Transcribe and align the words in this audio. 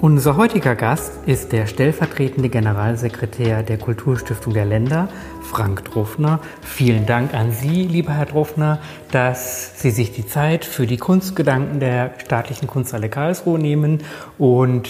Unser 0.00 0.36
heutiger 0.36 0.76
Gast 0.76 1.10
ist 1.26 1.50
der 1.50 1.66
stellvertretende 1.66 2.48
Generalsekretär 2.48 3.64
der 3.64 3.78
Kulturstiftung 3.78 4.54
der 4.54 4.64
Länder, 4.64 5.08
Frank 5.42 5.86
Drofner. 5.86 6.38
Vielen 6.62 7.04
Dank 7.04 7.34
an 7.34 7.50
Sie, 7.50 7.82
lieber 7.82 8.12
Herr 8.12 8.26
Drofner, 8.26 8.78
dass 9.10 9.80
Sie 9.80 9.90
sich 9.90 10.12
die 10.12 10.24
Zeit 10.24 10.64
für 10.64 10.86
die 10.86 10.98
Kunstgedanken 10.98 11.80
der 11.80 12.12
staatlichen 12.18 12.68
Kunsthalle 12.68 13.08
Karlsruhe 13.08 13.58
nehmen 13.58 14.04
und 14.38 14.88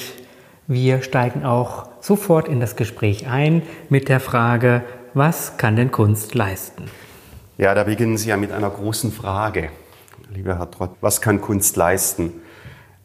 wir 0.66 1.00
steigen 1.00 1.42
auch 1.42 1.88
sofort 2.02 2.47
in 2.47 2.61
das 2.61 2.77
Gespräch 2.77 3.27
ein 3.28 3.62
mit 3.88 4.11
der 4.11 4.20
Frage, 4.20 4.83
was 5.14 5.56
kann 5.56 5.75
denn 5.75 5.91
Kunst 5.91 6.34
leisten? 6.34 6.84
Ja, 7.56 7.75
da 7.75 7.84
beginnen 7.84 8.19
Sie 8.19 8.28
ja 8.28 8.36
mit 8.36 8.52
einer 8.52 8.69
großen 8.69 9.11
Frage, 9.11 9.70
lieber 10.34 10.59
Herr 10.59 10.70
Trott. 10.70 10.91
Was 11.00 11.22
kann 11.22 11.41
Kunst 11.41 11.78
leisten? 11.78 12.42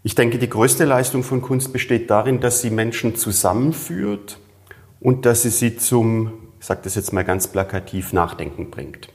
Ich 0.06 0.16
denke, 0.16 0.38
die 0.38 0.50
größte 0.50 0.84
Leistung 0.84 1.24
von 1.24 1.42
Kunst 1.42 1.72
besteht 1.72 2.10
darin, 2.10 2.42
dass 2.42 2.62
sie 2.62 2.70
Menschen 2.70 3.16
zusammenführt 3.16 4.38
und 5.00 5.26
dass 5.26 5.44
sie 5.44 5.50
sie 5.50 5.78
zum, 5.78 6.34
ich 6.60 6.66
sage 6.66 6.82
das 6.84 6.96
jetzt 6.96 7.14
mal 7.14 7.24
ganz 7.24 7.48
plakativ, 7.48 8.12
Nachdenken 8.12 8.70
bringt. 8.70 9.08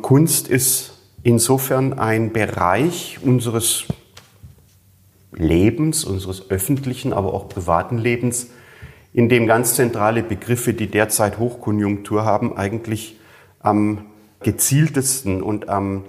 Kunst 0.00 0.46
ist 0.46 0.92
insofern 1.24 1.98
ein 1.98 2.32
Bereich 2.32 3.18
unseres 3.20 3.86
Lebens, 5.32 6.04
unseres 6.04 6.50
öffentlichen, 6.50 7.12
aber 7.12 7.34
auch 7.34 7.48
privaten 7.48 7.98
Lebens, 7.98 8.50
in 9.12 9.28
dem 9.28 9.48
ganz 9.48 9.74
zentrale 9.74 10.22
Begriffe, 10.22 10.72
die 10.72 10.86
derzeit 10.86 11.38
Hochkonjunktur 11.38 12.24
haben, 12.24 12.56
eigentlich 12.56 13.18
am 13.58 14.06
gezieltesten 14.40 15.42
und 15.42 15.68
am 15.68 16.04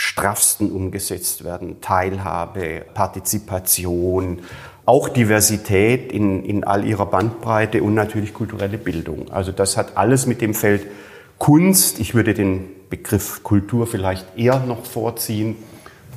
straffsten 0.00 0.72
umgesetzt 0.72 1.44
werden. 1.44 1.82
Teilhabe, 1.82 2.86
Partizipation, 2.94 4.38
auch 4.86 5.10
Diversität 5.10 6.10
in, 6.10 6.42
in 6.42 6.64
all 6.64 6.86
ihrer 6.86 7.04
Bandbreite 7.04 7.82
und 7.82 7.92
natürlich 7.92 8.32
kulturelle 8.32 8.78
Bildung. 8.78 9.30
Also 9.30 9.52
das 9.52 9.76
hat 9.76 9.98
alles 9.98 10.24
mit 10.24 10.40
dem 10.40 10.54
Feld 10.54 10.86
Kunst, 11.36 12.00
ich 12.00 12.14
würde 12.14 12.32
den 12.32 12.70
Begriff 12.88 13.42
Kultur 13.42 13.86
vielleicht 13.86 14.38
eher 14.38 14.60
noch 14.60 14.86
vorziehen, 14.86 15.56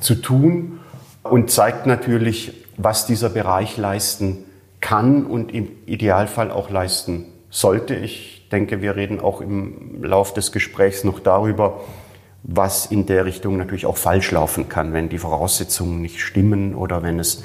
zu 0.00 0.14
tun 0.14 0.80
und 1.22 1.50
zeigt 1.50 1.84
natürlich, 1.84 2.64
was 2.78 3.04
dieser 3.04 3.28
Bereich 3.28 3.76
leisten 3.76 4.46
kann 4.80 5.26
und 5.26 5.52
im 5.52 5.68
Idealfall 5.84 6.50
auch 6.50 6.70
leisten 6.70 7.26
sollte. 7.50 7.94
Ich 7.94 8.48
denke, 8.50 8.80
wir 8.80 8.96
reden 8.96 9.20
auch 9.20 9.42
im 9.42 10.02
Lauf 10.02 10.32
des 10.32 10.52
Gesprächs 10.52 11.04
noch 11.04 11.20
darüber, 11.20 11.82
was 12.44 12.86
in 12.86 13.06
der 13.06 13.24
Richtung 13.24 13.56
natürlich 13.56 13.86
auch 13.86 13.96
falsch 13.96 14.30
laufen 14.30 14.68
kann, 14.68 14.92
wenn 14.92 15.08
die 15.08 15.18
Voraussetzungen 15.18 16.02
nicht 16.02 16.20
stimmen 16.20 16.74
oder 16.74 17.02
wenn 17.02 17.18
es 17.18 17.42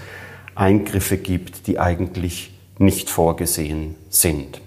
Eingriffe 0.55 1.17
gibt, 1.17 1.67
die 1.67 1.80
eigentlich 1.80 2.53
nicht 2.78 3.09
vorgesehen 3.09 3.95
sind. 4.09 4.61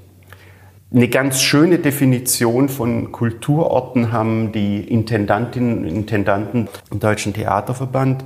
Eine 0.95 1.09
ganz 1.09 1.41
schöne 1.41 1.79
Definition 1.79 2.69
von 2.69 3.13
Kulturorten 3.13 4.13
haben 4.13 4.53
die 4.53 4.81
Intendantinnen 4.81 5.79
und 5.79 5.87
Intendanten 5.87 6.69
im 6.91 7.01
Deutschen 7.01 7.33
Theaterverband 7.33 8.25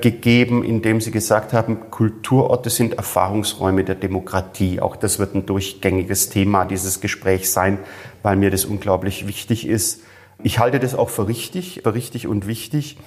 gegeben, 0.00 0.64
indem 0.64 1.00
sie 1.00 1.10
gesagt 1.10 1.52
haben, 1.52 1.90
Kulturorte 1.90 2.70
sind 2.70 2.94
Erfahrungsräume 2.94 3.84
der 3.84 3.94
Demokratie. 3.94 4.80
Auch 4.80 4.96
das 4.96 5.18
wird 5.18 5.34
ein 5.34 5.46
durchgängiges 5.46 6.30
Thema 6.30 6.64
dieses 6.64 7.00
Gesprächs 7.00 7.52
sein, 7.52 7.78
weil 8.22 8.36
mir 8.36 8.50
das 8.50 8.64
unglaublich 8.64 9.26
wichtig 9.28 9.66
ist. 9.66 10.02
Ich 10.42 10.58
halte 10.58 10.80
das 10.80 10.94
auch 10.94 11.10
für 11.10 11.28
richtig, 11.28 11.80
für 11.82 11.94
richtig 11.94 12.26
und 12.26 12.46
wichtig, 12.46 12.98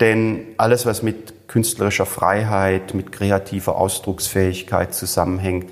denn 0.00 0.46
alles, 0.56 0.86
was 0.86 1.02
mit 1.02 1.48
künstlerischer 1.48 2.06
Freiheit, 2.06 2.94
mit 2.94 3.12
kreativer 3.12 3.76
Ausdrucksfähigkeit 3.76 4.94
zusammenhängt, 4.94 5.70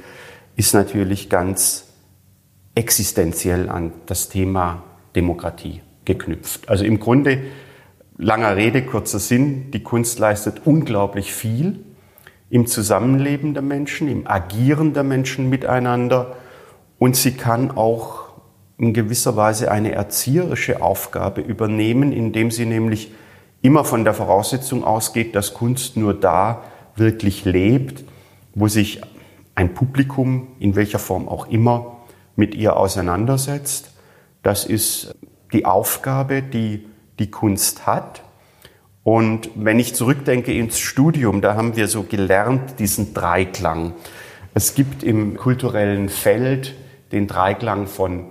ist 0.54 0.74
natürlich 0.74 1.28
ganz 1.28 1.86
existenziell 2.74 3.68
an 3.68 3.92
das 4.06 4.28
Thema 4.28 4.84
Demokratie 5.16 5.80
geknüpft. 6.04 6.68
Also 6.68 6.84
im 6.84 7.00
Grunde, 7.00 7.42
langer 8.16 8.56
Rede, 8.56 8.82
kurzer 8.82 9.18
Sinn, 9.18 9.70
die 9.72 9.82
Kunst 9.82 10.18
leistet 10.18 10.62
unglaublich 10.64 11.32
viel 11.32 11.80
im 12.48 12.66
Zusammenleben 12.66 13.54
der 13.54 13.62
Menschen, 13.62 14.08
im 14.08 14.26
Agieren 14.26 14.92
der 14.92 15.04
Menschen 15.04 15.48
miteinander 15.48 16.36
und 16.98 17.16
sie 17.16 17.32
kann 17.32 17.70
auch 17.70 18.21
in 18.82 18.92
gewisser 18.92 19.36
Weise 19.36 19.70
eine 19.70 19.92
erzieherische 19.92 20.82
Aufgabe 20.82 21.40
übernehmen, 21.40 22.10
indem 22.10 22.50
sie 22.50 22.66
nämlich 22.66 23.12
immer 23.62 23.84
von 23.84 24.02
der 24.02 24.12
Voraussetzung 24.12 24.82
ausgeht, 24.82 25.36
dass 25.36 25.54
Kunst 25.54 25.96
nur 25.96 26.14
da 26.14 26.64
wirklich 26.96 27.44
lebt, 27.44 28.02
wo 28.56 28.66
sich 28.66 29.00
ein 29.54 29.72
Publikum, 29.74 30.48
in 30.58 30.74
welcher 30.74 30.98
Form 30.98 31.28
auch 31.28 31.46
immer, 31.46 31.98
mit 32.34 32.56
ihr 32.56 32.76
auseinandersetzt. 32.76 33.92
Das 34.42 34.64
ist 34.64 35.14
die 35.52 35.64
Aufgabe, 35.64 36.42
die 36.42 36.88
die 37.20 37.30
Kunst 37.30 37.86
hat. 37.86 38.24
Und 39.04 39.48
wenn 39.54 39.78
ich 39.78 39.94
zurückdenke 39.94 40.52
ins 40.52 40.80
Studium, 40.80 41.40
da 41.40 41.54
haben 41.54 41.76
wir 41.76 41.86
so 41.86 42.02
gelernt 42.02 42.80
diesen 42.80 43.14
Dreiklang. 43.14 43.92
Es 44.54 44.74
gibt 44.74 45.04
im 45.04 45.36
kulturellen 45.36 46.08
Feld 46.08 46.74
den 47.12 47.28
Dreiklang 47.28 47.86
von 47.86 48.26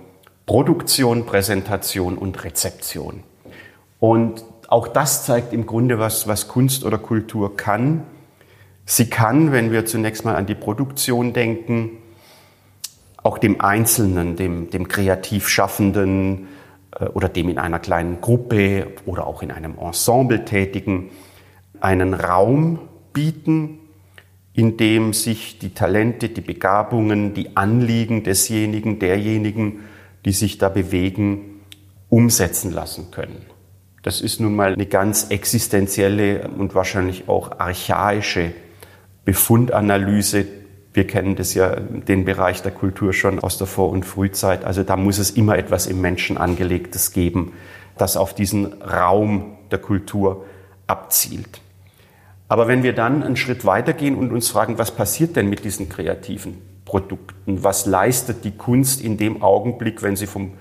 Produktion, 0.52 1.24
Präsentation 1.24 2.18
und 2.18 2.44
Rezeption. 2.44 3.22
Und 3.98 4.44
auch 4.68 4.86
das 4.86 5.24
zeigt 5.24 5.54
im 5.54 5.64
Grunde, 5.64 5.98
was, 5.98 6.28
was 6.28 6.46
Kunst 6.46 6.84
oder 6.84 6.98
Kultur 6.98 7.56
kann. 7.56 8.02
Sie 8.84 9.08
kann, 9.08 9.50
wenn 9.52 9.72
wir 9.72 9.86
zunächst 9.86 10.26
mal 10.26 10.36
an 10.36 10.44
die 10.44 10.54
Produktion 10.54 11.32
denken, 11.32 11.92
auch 13.22 13.38
dem 13.38 13.62
Einzelnen, 13.62 14.36
dem, 14.36 14.68
dem 14.68 14.88
kreativ 14.88 15.48
Schaffenden 15.48 16.48
äh, 17.00 17.06
oder 17.06 17.30
dem 17.30 17.48
in 17.48 17.56
einer 17.56 17.78
kleinen 17.78 18.20
Gruppe 18.20 18.88
oder 19.06 19.26
auch 19.26 19.42
in 19.42 19.52
einem 19.52 19.78
Ensemble 19.78 20.44
tätigen, 20.44 21.12
einen 21.80 22.12
Raum 22.12 22.78
bieten, 23.14 23.78
in 24.52 24.76
dem 24.76 25.14
sich 25.14 25.58
die 25.58 25.72
Talente, 25.72 26.28
die 26.28 26.42
Begabungen, 26.42 27.32
die 27.32 27.56
Anliegen 27.56 28.22
desjenigen, 28.22 28.98
derjenigen 28.98 29.84
die 30.24 30.32
sich 30.32 30.58
da 30.58 30.68
bewegen, 30.68 31.60
umsetzen 32.08 32.72
lassen 32.72 33.10
können. 33.10 33.46
Das 34.02 34.20
ist 34.20 34.40
nun 34.40 34.56
mal 34.56 34.72
eine 34.72 34.86
ganz 34.86 35.28
existenzielle 35.30 36.48
und 36.48 36.74
wahrscheinlich 36.74 37.28
auch 37.28 37.58
archaische 37.58 38.52
Befundanalyse. 39.24 40.44
Wir 40.92 41.06
kennen 41.06 41.36
das 41.36 41.54
ja, 41.54 41.76
den 41.76 42.24
Bereich 42.24 42.62
der 42.62 42.72
Kultur 42.72 43.12
schon 43.12 43.38
aus 43.38 43.58
der 43.58 43.66
Vor- 43.66 43.90
und 43.90 44.04
Frühzeit. 44.04 44.64
Also 44.64 44.82
da 44.82 44.96
muss 44.96 45.18
es 45.18 45.30
immer 45.30 45.56
etwas 45.56 45.86
im 45.86 46.00
Menschen 46.00 46.36
angelegtes 46.36 47.12
geben, 47.12 47.52
das 47.96 48.16
auf 48.16 48.34
diesen 48.34 48.82
Raum 48.82 49.56
der 49.70 49.78
Kultur 49.78 50.44
abzielt. 50.88 51.60
Aber 52.48 52.68
wenn 52.68 52.82
wir 52.82 52.92
dann 52.92 53.22
einen 53.22 53.36
Schritt 53.36 53.64
weitergehen 53.64 54.16
und 54.16 54.32
uns 54.32 54.50
fragen, 54.50 54.76
was 54.76 54.90
passiert 54.90 55.36
denn 55.36 55.48
mit 55.48 55.64
diesen 55.64 55.88
kreativen 55.88 56.58
Produkten. 56.84 57.62
Was 57.62 57.86
leistet 57.86 58.44
die 58.44 58.52
Kunst 58.52 59.00
in 59.00 59.16
dem 59.16 59.42
Augenblick, 59.42 60.02
wenn 60.02 60.16
sie 60.16 60.26
vom 60.26 60.52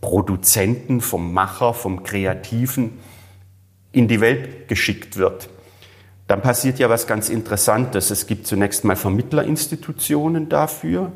Produzenten, 0.00 1.00
vom 1.00 1.32
Macher, 1.32 1.74
vom 1.74 2.02
Kreativen 2.02 2.98
in 3.92 4.08
die 4.08 4.20
Welt 4.20 4.68
geschickt 4.68 5.16
wird? 5.16 5.48
Dann 6.28 6.42
passiert 6.42 6.78
ja 6.78 6.90
was 6.90 7.06
ganz 7.06 7.28
Interessantes. 7.28 8.10
Es 8.10 8.26
gibt 8.26 8.46
zunächst 8.46 8.84
mal 8.84 8.96
Vermittlerinstitutionen 8.96 10.48
dafür, 10.48 11.12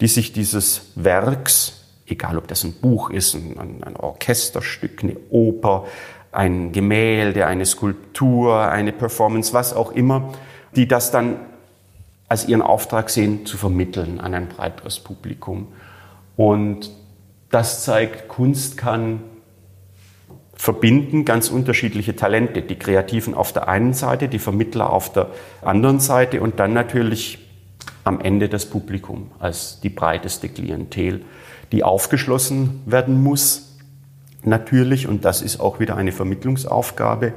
die 0.00 0.08
sich 0.08 0.32
dieses 0.32 0.92
Werks, 0.96 1.84
egal 2.06 2.38
ob 2.38 2.48
das 2.48 2.64
ein 2.64 2.74
Buch 2.74 3.10
ist, 3.10 3.34
ein, 3.34 3.82
ein 3.82 3.96
Orchesterstück, 3.96 5.02
eine 5.02 5.16
Oper, 5.30 5.86
ein 6.32 6.72
Gemälde, 6.72 7.46
eine 7.46 7.66
Skulptur, 7.66 8.68
eine 8.68 8.92
Performance, 8.92 9.52
was 9.52 9.72
auch 9.72 9.92
immer, 9.92 10.32
die 10.74 10.86
das 10.86 11.10
dann 11.10 11.36
als 12.28 12.46
ihren 12.46 12.62
Auftrag 12.62 13.10
sehen, 13.10 13.46
zu 13.46 13.56
vermitteln 13.56 14.20
an 14.20 14.34
ein 14.34 14.48
breiteres 14.48 15.00
Publikum. 15.00 15.68
Und 16.36 16.90
das 17.50 17.84
zeigt, 17.84 18.28
Kunst 18.28 18.76
kann 18.76 19.20
verbinden 20.54 21.24
ganz 21.24 21.48
unterschiedliche 21.50 22.16
Talente, 22.16 22.62
die 22.62 22.76
Kreativen 22.76 23.34
auf 23.34 23.52
der 23.52 23.68
einen 23.68 23.94
Seite, 23.94 24.28
die 24.28 24.40
Vermittler 24.40 24.92
auf 24.92 25.12
der 25.12 25.28
anderen 25.62 26.00
Seite 26.00 26.40
und 26.42 26.58
dann 26.58 26.72
natürlich 26.72 27.38
am 28.04 28.20
Ende 28.20 28.48
das 28.48 28.66
Publikum 28.66 29.30
als 29.38 29.80
die 29.80 29.88
breiteste 29.88 30.48
Klientel, 30.48 31.24
die 31.72 31.84
aufgeschlossen 31.84 32.82
werden 32.86 33.22
muss, 33.22 33.76
natürlich, 34.42 35.06
und 35.06 35.24
das 35.24 35.42
ist 35.42 35.60
auch 35.60 35.80
wieder 35.80 35.96
eine 35.96 36.12
Vermittlungsaufgabe 36.12 37.34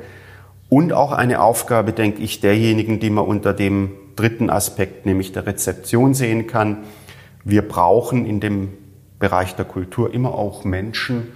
und 0.70 0.94
auch 0.94 1.12
eine 1.12 1.42
Aufgabe, 1.42 1.94
denke 1.94 2.22
ich, 2.22 2.40
derjenigen, 2.40 3.00
die 3.00 3.10
man 3.10 3.26
unter 3.26 3.54
dem 3.54 3.92
dritten 4.16 4.50
Aspekt, 4.50 5.06
nämlich 5.06 5.31
der 5.31 5.46
Rezeption 5.46 6.13
sehen 6.13 6.48
kann. 6.48 6.84
Wir 7.44 7.68
brauchen 7.68 8.25
in 8.25 8.40
dem 8.40 8.69
Bereich 9.19 9.56
der 9.56 9.66
Kultur 9.66 10.13
immer 10.13 10.34
auch 10.34 10.63
Menschen, 10.63 11.28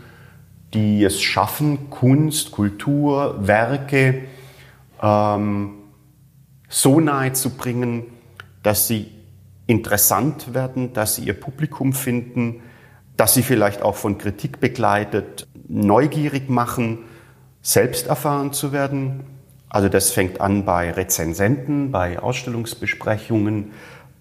die 0.74 1.04
es 1.04 1.22
schaffen, 1.22 1.90
Kunst, 1.90 2.52
Kultur, 2.52 3.48
Werke 3.48 4.24
ähm, 5.02 5.76
so 6.68 7.00
nahe 7.00 7.34
zu 7.34 7.52
bringen, 7.52 8.04
dass 8.64 8.88
sie 8.88 9.12
interessant 9.68 10.54
werden, 10.54 10.94
dass 10.94 11.16
sie 11.16 11.24
ihr 11.24 11.40
Publikum 11.40 11.94
finden, 11.94 12.62
dass 13.18 13.34
sie 13.34 13.44
vielleicht 13.44 13.82
auch 13.82 13.96
von 13.96 14.18
Kritik 14.18 14.60
begleitet, 14.60 15.48
neugierig 15.68 16.50
machen, 16.50 17.00
selbst 17.62 18.08
erfahren 18.08 18.54
zu 18.54 18.72
werden. 18.72 19.24
Also 19.70 19.90
das 19.90 20.12
fängt 20.12 20.42
an 20.42 20.66
bei 20.66 20.92
Rezensenten, 20.92 21.92
bei 21.92 22.20
Ausstellungsbesprechungen, 22.20 23.72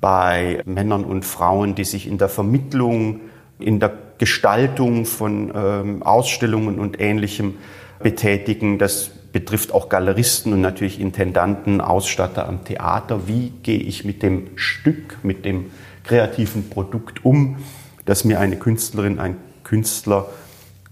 bei 0.01 0.63
Männern 0.65 1.05
und 1.05 1.25
Frauen, 1.25 1.75
die 1.75 1.85
sich 1.85 2.07
in 2.07 2.19
der 2.19 2.29
Vermittlung, 2.29 3.21
in 3.59 3.81
der 3.81 3.93
Gestaltung 4.19 5.07
von 5.07 5.53
ähm, 5.55 6.03
Ausstellungen 6.03 6.79
und 6.79 7.01
Ähnlichem 7.01 7.55
betätigen. 8.03 8.79
Das 8.79 9.11
betrifft 9.33 9.73
auch 9.73 9.89
Galeristen 9.89 10.53
und 10.53 10.61
natürlich 10.61 11.01
Intendanten, 11.01 11.81
Ausstatter 11.81 12.49
am 12.49 12.65
Theater. 12.65 13.27
Wie 13.27 13.53
gehe 13.63 13.81
ich 13.81 14.05
mit 14.05 14.23
dem 14.23 14.49
Stück, 14.57 15.19
mit 15.23 15.45
dem 15.45 15.71
kreativen 16.05 16.71
Produkt 16.71 17.25
um, 17.25 17.57
das 18.05 18.25
mir 18.25 18.39
eine 18.39 18.57
Künstlerin, 18.57 19.19
ein 19.19 19.37
Künstler 19.65 20.27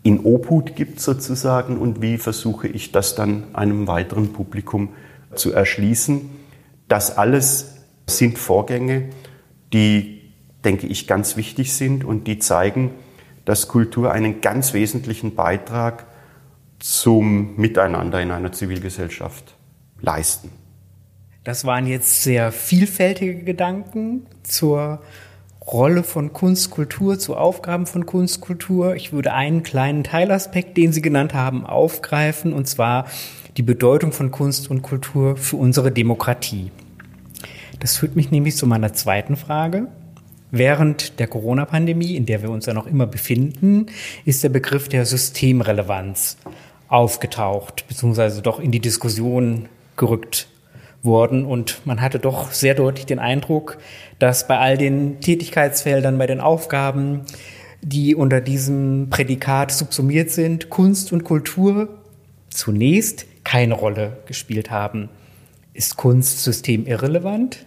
in 0.02 0.20
Obhut 0.24 0.74
gibt 0.74 1.00
sozusagen 1.00 1.78
und 1.78 2.02
wie 2.02 2.18
versuche 2.18 2.66
ich 2.68 2.92
das 2.92 3.14
dann 3.14 3.54
einem 3.54 3.86
weiteren 3.86 4.32
Publikum 4.32 4.90
zu 5.34 5.52
erschließen. 5.52 6.28
Das 6.88 7.16
alles 7.16 7.76
sind 8.06 8.38
Vorgänge, 8.38 9.10
die, 9.72 10.32
denke 10.64 10.86
ich, 10.86 11.06
ganz 11.06 11.36
wichtig 11.36 11.72
sind 11.74 12.04
und 12.04 12.26
die 12.26 12.38
zeigen, 12.38 12.90
dass 13.44 13.68
Kultur 13.68 14.12
einen 14.12 14.40
ganz 14.40 14.74
wesentlichen 14.74 15.34
Beitrag 15.34 16.06
zum 16.78 17.56
Miteinander 17.56 18.20
in 18.20 18.30
einer 18.32 18.52
Zivilgesellschaft 18.52 19.54
leisten. 20.00 20.50
Das 21.44 21.64
waren 21.64 21.86
jetzt 21.86 22.22
sehr 22.22 22.52
vielfältige 22.52 23.42
Gedanken 23.42 24.26
zur 24.42 25.00
Rolle 25.66 26.02
von 26.02 26.32
Kunstkultur, 26.32 27.18
zu 27.18 27.36
Aufgaben 27.36 27.86
von 27.86 28.04
Kunstkultur. 28.04 28.96
Ich 28.96 29.12
würde 29.12 29.32
einen 29.32 29.62
kleinen 29.62 30.02
Teilaspekt, 30.02 30.76
den 30.76 30.92
Sie 30.92 31.02
genannt 31.02 31.34
haben, 31.34 31.64
aufgreifen, 31.64 32.52
und 32.52 32.66
zwar 32.66 33.06
die 33.56 33.62
Bedeutung 33.62 34.12
von 34.12 34.30
Kunst 34.32 34.70
und 34.70 34.82
Kultur 34.82 35.36
für 35.36 35.56
unsere 35.56 35.92
Demokratie. 35.92 36.72
Das 37.78 37.96
führt 37.96 38.16
mich 38.16 38.30
nämlich 38.30 38.56
zu 38.56 38.66
meiner 38.66 38.92
zweiten 38.92 39.36
Frage. 39.36 39.86
Während 40.50 41.18
der 41.18 41.28
Corona-Pandemie, 41.28 42.16
in 42.16 42.26
der 42.26 42.42
wir 42.42 42.50
uns 42.50 42.66
ja 42.66 42.74
noch 42.74 42.86
immer 42.86 43.06
befinden, 43.06 43.86
ist 44.24 44.42
der 44.42 44.48
Begriff 44.48 44.88
der 44.88 45.06
Systemrelevanz 45.06 46.38
aufgetaucht, 46.88 47.86
beziehungsweise 47.88 48.42
doch 48.42 48.58
in 48.58 48.70
die 48.70 48.80
Diskussion 48.80 49.68
gerückt 49.96 50.48
worden. 51.02 51.44
Und 51.44 51.84
man 51.84 52.00
hatte 52.00 52.18
doch 52.18 52.52
sehr 52.52 52.74
deutlich 52.74 53.06
den 53.06 53.18
Eindruck, 53.18 53.78
dass 54.18 54.46
bei 54.46 54.58
all 54.58 54.78
den 54.78 55.20
Tätigkeitsfeldern, 55.20 56.18
bei 56.18 56.26
den 56.26 56.40
Aufgaben, 56.40 57.22
die 57.80 58.14
unter 58.14 58.40
diesem 58.40 59.08
Prädikat 59.10 59.72
subsumiert 59.72 60.30
sind, 60.30 60.70
Kunst 60.70 61.12
und 61.12 61.24
Kultur 61.24 61.88
zunächst 62.48 63.26
keine 63.44 63.74
Rolle 63.74 64.18
gespielt 64.26 64.70
haben. 64.70 65.08
Ist 65.74 65.96
Kunst 65.96 66.44
systemirrelevant? 66.44 67.66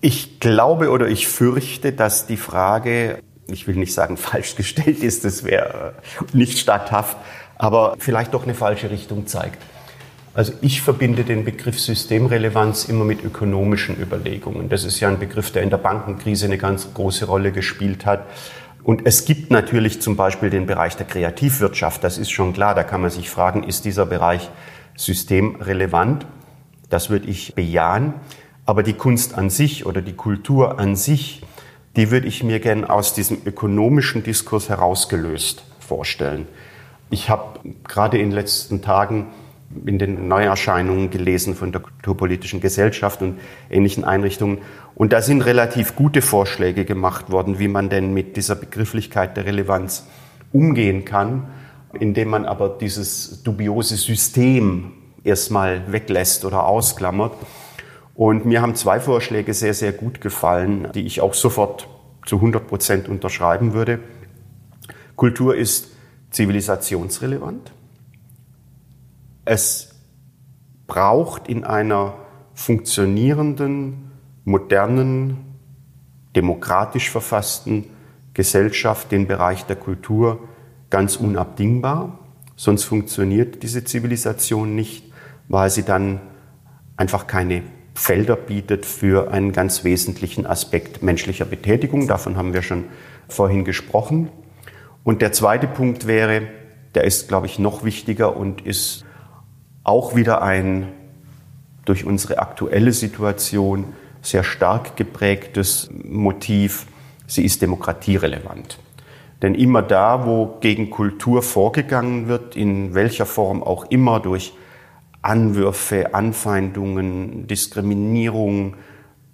Ich 0.00 0.40
glaube 0.40 0.90
oder 0.90 1.08
ich 1.08 1.28
fürchte, 1.28 1.92
dass 1.92 2.26
die 2.26 2.36
Frage, 2.36 3.18
ich 3.46 3.66
will 3.66 3.76
nicht 3.76 3.92
sagen 3.92 4.16
falsch 4.16 4.56
gestellt 4.56 5.02
ist, 5.02 5.24
das 5.24 5.44
wäre 5.44 5.94
nicht 6.32 6.58
statthaft, 6.58 7.16
aber 7.56 7.96
vielleicht 7.98 8.32
doch 8.32 8.44
eine 8.44 8.54
falsche 8.54 8.90
Richtung 8.90 9.26
zeigt. 9.26 9.58
Also 10.34 10.54
ich 10.62 10.80
verbinde 10.80 11.24
den 11.24 11.44
Begriff 11.44 11.78
Systemrelevanz 11.78 12.86
immer 12.86 13.04
mit 13.04 13.22
ökonomischen 13.22 14.00
Überlegungen. 14.00 14.70
Das 14.70 14.84
ist 14.84 14.98
ja 14.98 15.08
ein 15.08 15.18
Begriff, 15.18 15.50
der 15.50 15.62
in 15.62 15.68
der 15.68 15.76
Bankenkrise 15.76 16.46
eine 16.46 16.56
ganz 16.56 16.94
große 16.94 17.26
Rolle 17.26 17.52
gespielt 17.52 18.06
hat. 18.06 18.26
Und 18.82 19.06
es 19.06 19.26
gibt 19.26 19.50
natürlich 19.50 20.00
zum 20.00 20.16
Beispiel 20.16 20.48
den 20.48 20.66
Bereich 20.66 20.96
der 20.96 21.06
Kreativwirtschaft. 21.06 22.02
Das 22.02 22.16
ist 22.16 22.30
schon 22.30 22.54
klar. 22.54 22.74
Da 22.74 22.82
kann 22.82 23.02
man 23.02 23.10
sich 23.10 23.28
fragen, 23.28 23.62
ist 23.62 23.84
dieser 23.84 24.06
Bereich 24.06 24.48
systemrelevant? 24.96 26.26
Das 26.88 27.10
würde 27.10 27.28
ich 27.28 27.54
bejahen. 27.54 28.14
Aber 28.64 28.82
die 28.82 28.94
Kunst 28.94 29.34
an 29.34 29.50
sich 29.50 29.84
oder 29.84 30.00
die 30.00 30.14
Kultur 30.14 30.78
an 30.78 30.96
sich, 30.96 31.42
die 31.94 32.10
würde 32.10 32.26
ich 32.26 32.42
mir 32.42 32.58
gern 32.58 32.86
aus 32.86 33.12
diesem 33.12 33.38
ökonomischen 33.44 34.22
Diskurs 34.22 34.70
herausgelöst 34.70 35.62
vorstellen. 35.78 36.48
Ich 37.10 37.28
habe 37.28 37.60
gerade 37.86 38.16
in 38.16 38.30
den 38.30 38.32
letzten 38.34 38.80
Tagen 38.80 39.26
in 39.86 39.98
den 39.98 40.28
Neuerscheinungen 40.28 41.10
gelesen 41.10 41.54
von 41.54 41.72
der 41.72 41.80
Kulturpolitischen 41.80 42.60
Gesellschaft 42.60 43.22
und 43.22 43.38
ähnlichen 43.70 44.04
Einrichtungen. 44.04 44.58
Und 44.94 45.12
da 45.12 45.22
sind 45.22 45.42
relativ 45.42 45.96
gute 45.96 46.22
Vorschläge 46.22 46.84
gemacht 46.84 47.30
worden, 47.30 47.58
wie 47.58 47.68
man 47.68 47.88
denn 47.88 48.12
mit 48.12 48.36
dieser 48.36 48.54
Begrifflichkeit 48.54 49.36
der 49.36 49.46
Relevanz 49.46 50.06
umgehen 50.52 51.04
kann, 51.04 51.48
indem 51.98 52.28
man 52.28 52.44
aber 52.44 52.68
dieses 52.68 53.42
dubiose 53.42 53.96
System 53.96 54.92
erstmal 55.24 55.90
weglässt 55.90 56.44
oder 56.44 56.66
ausklammert. 56.66 57.32
Und 58.14 58.44
mir 58.44 58.60
haben 58.60 58.74
zwei 58.74 59.00
Vorschläge 59.00 59.54
sehr, 59.54 59.74
sehr 59.74 59.92
gut 59.92 60.20
gefallen, 60.20 60.88
die 60.94 61.06
ich 61.06 61.20
auch 61.20 61.34
sofort 61.34 61.88
zu 62.26 62.36
100 62.36 62.66
Prozent 62.66 63.08
unterschreiben 63.08 63.72
würde. 63.72 64.00
Kultur 65.16 65.56
ist 65.56 65.88
zivilisationsrelevant. 66.30 67.72
Es 69.44 69.94
braucht 70.86 71.48
in 71.48 71.64
einer 71.64 72.14
funktionierenden, 72.54 74.12
modernen, 74.44 75.38
demokratisch 76.36 77.10
verfassten 77.10 77.86
Gesellschaft 78.34 79.10
den 79.10 79.26
Bereich 79.26 79.64
der 79.64 79.76
Kultur 79.76 80.48
ganz 80.90 81.16
unabdingbar. 81.16 82.18
Sonst 82.56 82.84
funktioniert 82.84 83.62
diese 83.62 83.84
Zivilisation 83.84 84.74
nicht, 84.74 85.12
weil 85.48 85.70
sie 85.70 85.82
dann 85.82 86.20
einfach 86.96 87.26
keine 87.26 87.62
Felder 87.94 88.36
bietet 88.36 88.86
für 88.86 89.32
einen 89.32 89.52
ganz 89.52 89.84
wesentlichen 89.84 90.46
Aspekt 90.46 91.02
menschlicher 91.02 91.44
Betätigung. 91.44 92.06
Davon 92.06 92.36
haben 92.36 92.54
wir 92.54 92.62
schon 92.62 92.84
vorhin 93.28 93.64
gesprochen. 93.64 94.30
Und 95.04 95.20
der 95.20 95.32
zweite 95.32 95.66
Punkt 95.66 96.06
wäre, 96.06 96.42
der 96.94 97.04
ist, 97.04 97.28
glaube 97.28 97.46
ich, 97.46 97.58
noch 97.58 97.84
wichtiger 97.84 98.36
und 98.36 98.60
ist 98.60 99.04
auch 99.84 100.14
wieder 100.14 100.42
ein 100.42 100.88
durch 101.84 102.04
unsere 102.04 102.38
aktuelle 102.38 102.92
Situation 102.92 103.86
sehr 104.20 104.44
stark 104.44 104.96
geprägtes 104.96 105.90
Motiv. 106.04 106.86
Sie 107.26 107.44
ist 107.44 107.60
demokratierelevant. 107.62 108.78
Denn 109.42 109.56
immer 109.56 109.82
da, 109.82 110.24
wo 110.24 110.58
gegen 110.60 110.90
Kultur 110.90 111.42
vorgegangen 111.42 112.28
wird, 112.28 112.54
in 112.54 112.94
welcher 112.94 113.26
Form 113.26 113.62
auch 113.62 113.86
immer, 113.90 114.20
durch 114.20 114.52
Anwürfe, 115.20 116.14
Anfeindungen, 116.14 117.48
Diskriminierung, 117.48 118.76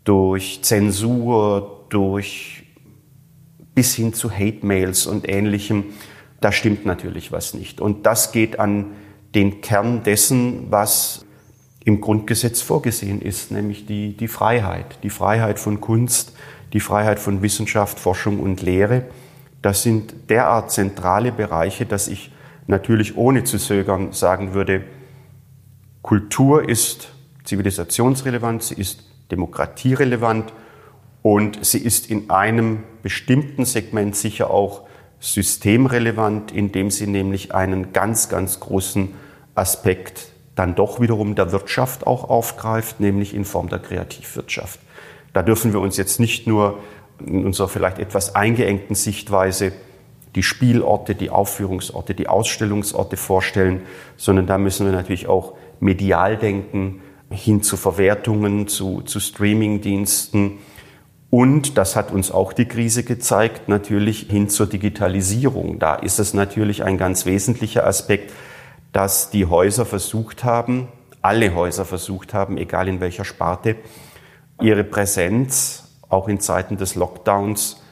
durch 0.04 0.60
Zensur, 0.62 1.84
durch 1.90 2.64
bis 3.74 3.94
hin 3.94 4.14
zu 4.14 4.30
Hate-Mails 4.30 5.06
und 5.06 5.28
ähnlichem, 5.28 5.84
da 6.40 6.52
stimmt 6.52 6.86
natürlich 6.86 7.30
was 7.30 7.52
nicht. 7.52 7.80
Und 7.80 8.06
das 8.06 8.32
geht 8.32 8.58
an 8.58 8.92
den 9.38 9.60
Kern 9.60 10.02
dessen, 10.02 10.66
was 10.68 11.24
im 11.84 12.00
Grundgesetz 12.00 12.60
vorgesehen 12.60 13.22
ist, 13.22 13.52
nämlich 13.52 13.86
die, 13.86 14.16
die 14.16 14.26
Freiheit, 14.26 14.98
die 15.04 15.10
Freiheit 15.10 15.60
von 15.60 15.80
Kunst, 15.80 16.32
die 16.72 16.80
Freiheit 16.80 17.20
von 17.20 17.40
Wissenschaft, 17.40 18.00
Forschung 18.00 18.40
und 18.40 18.62
Lehre. 18.62 19.04
Das 19.62 19.84
sind 19.84 20.28
derart 20.28 20.72
zentrale 20.72 21.30
Bereiche, 21.30 21.86
dass 21.86 22.08
ich 22.08 22.32
natürlich 22.66 23.16
ohne 23.16 23.44
zu 23.44 23.58
zögern 23.58 24.12
sagen 24.12 24.54
würde, 24.54 24.82
Kultur 26.02 26.68
ist 26.68 27.12
zivilisationsrelevant, 27.44 28.64
sie 28.64 28.74
ist 28.74 29.04
demokratierelevant 29.30 30.52
und 31.22 31.64
sie 31.64 31.78
ist 31.78 32.10
in 32.10 32.28
einem 32.28 32.82
bestimmten 33.04 33.64
Segment 33.64 34.16
sicher 34.16 34.50
auch 34.50 34.88
systemrelevant, 35.20 36.50
indem 36.50 36.90
sie 36.90 37.06
nämlich 37.06 37.54
einen 37.54 37.92
ganz, 37.92 38.28
ganz 38.28 38.58
großen 38.58 39.14
Aspekt 39.58 40.32
dann 40.54 40.74
doch 40.74 41.00
wiederum 41.00 41.34
der 41.34 41.52
Wirtschaft 41.52 42.06
auch 42.06 42.28
aufgreift, 42.28 43.00
nämlich 43.00 43.34
in 43.34 43.44
Form 43.44 43.68
der 43.68 43.78
Kreativwirtschaft. 43.78 44.80
Da 45.32 45.42
dürfen 45.42 45.72
wir 45.72 45.80
uns 45.80 45.96
jetzt 45.96 46.18
nicht 46.18 46.46
nur 46.46 46.78
in 47.24 47.46
unserer 47.46 47.68
vielleicht 47.68 47.98
etwas 47.98 48.34
eingeengten 48.34 48.94
Sichtweise 48.94 49.72
die 50.34 50.42
Spielorte, 50.42 51.14
die 51.14 51.30
Aufführungsorte, 51.30 52.14
die 52.14 52.28
Ausstellungsorte 52.28 53.16
vorstellen, 53.16 53.82
sondern 54.16 54.46
da 54.46 54.58
müssen 54.58 54.86
wir 54.86 54.92
natürlich 54.92 55.26
auch 55.26 55.54
medial 55.80 56.36
denken, 56.36 57.00
hin 57.30 57.62
zu 57.62 57.76
Verwertungen, 57.76 58.68
zu, 58.68 59.02
zu 59.02 59.20
Streamingdiensten. 59.20 60.58
Und 61.30 61.76
das 61.76 61.94
hat 61.94 62.10
uns 62.10 62.30
auch 62.30 62.52
die 62.52 62.64
Krise 62.64 63.04
gezeigt, 63.04 63.68
natürlich 63.68 64.26
hin 64.30 64.48
zur 64.48 64.66
Digitalisierung. 64.66 65.78
Da 65.78 65.94
ist 65.94 66.18
es 66.18 66.34
natürlich 66.34 66.84
ein 66.84 66.96
ganz 66.96 67.26
wesentlicher 67.26 67.86
Aspekt, 67.86 68.32
dass 68.92 69.30
die 69.30 69.46
Häuser 69.46 69.84
versucht 69.84 70.44
haben, 70.44 70.88
alle 71.22 71.54
Häuser 71.54 71.84
versucht 71.84 72.34
haben, 72.34 72.56
egal 72.58 72.88
in 72.88 73.00
welcher 73.00 73.24
Sparte, 73.24 73.76
ihre 74.60 74.84
Präsenz 74.84 75.98
auch 76.08 76.28
in 76.28 76.40
Zeiten 76.40 76.76
des 76.76 76.94
Lockdowns 76.94 77.82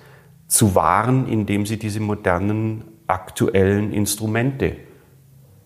zu 0.49 0.75
wahren, 0.75 1.29
indem 1.29 1.67
sie 1.67 1.79
diese 1.79 2.00
modernen 2.00 2.85
aktuellen 3.07 3.93
Instrumente 3.93 4.76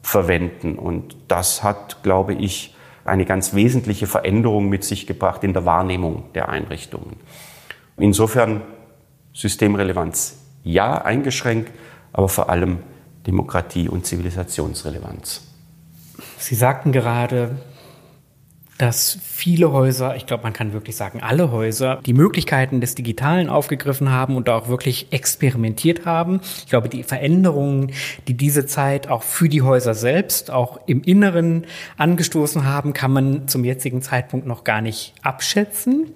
verwenden. 0.03 0.77
Und 0.77 1.17
das 1.29 1.63
hat, 1.63 2.03
glaube 2.03 2.35
ich, 2.35 2.75
eine 3.05 3.25
ganz 3.25 3.55
wesentliche 3.55 4.07
Veränderung 4.07 4.69
mit 4.69 4.85
sich 4.85 5.07
gebracht 5.07 5.45
in 5.45 5.53
der 5.53 5.65
Wahrnehmung 5.65 6.25
der 6.35 6.49
Einrichtungen. 6.49 7.17
Insofern 7.97 8.63
Systemrelevanz 9.33 10.39
ja 10.63 11.03
eingeschränkt, 11.03 11.73
aber 12.13 12.29
vor 12.29 12.51
allem 12.51 12.81
Demokratie 13.27 13.89
und 13.89 14.07
Zivilisationsrelevanz. 14.07 15.43
Sie 16.39 16.55
sagten 16.55 16.93
gerade, 16.93 17.57
dass 18.81 19.19
viele 19.23 19.73
Häuser, 19.73 20.17
ich 20.17 20.25
glaube, 20.25 20.43
man 20.43 20.55
kann 20.55 20.73
wirklich 20.73 20.97
sagen, 20.97 21.21
alle 21.23 21.51
Häuser, 21.51 22.01
die 22.07 22.15
Möglichkeiten 22.15 22.81
des 22.81 22.95
Digitalen 22.95 23.51
aufgegriffen 23.51 24.11
haben 24.11 24.37
und 24.37 24.49
auch 24.49 24.69
wirklich 24.69 25.09
experimentiert 25.11 26.07
haben. 26.07 26.41
Ich 26.65 26.71
glaube, 26.71 26.89
die 26.89 27.03
Veränderungen, 27.03 27.93
die 28.27 28.35
diese 28.35 28.65
Zeit 28.65 29.09
auch 29.09 29.23
für 29.23 29.51
die 29.51 29.61
Häuser 29.61 29.93
selbst, 29.93 30.51
auch 30.51 30.81
im 30.87 31.03
Inneren 31.03 31.67
angestoßen 31.99 32.65
haben, 32.65 32.95
kann 32.95 33.13
man 33.13 33.49
zum 33.49 33.67
jetzigen 33.67 34.01
Zeitpunkt 34.01 34.47
noch 34.47 34.65
gar 34.65 34.81
nicht 34.81 35.13
abschätzen. 35.23 36.13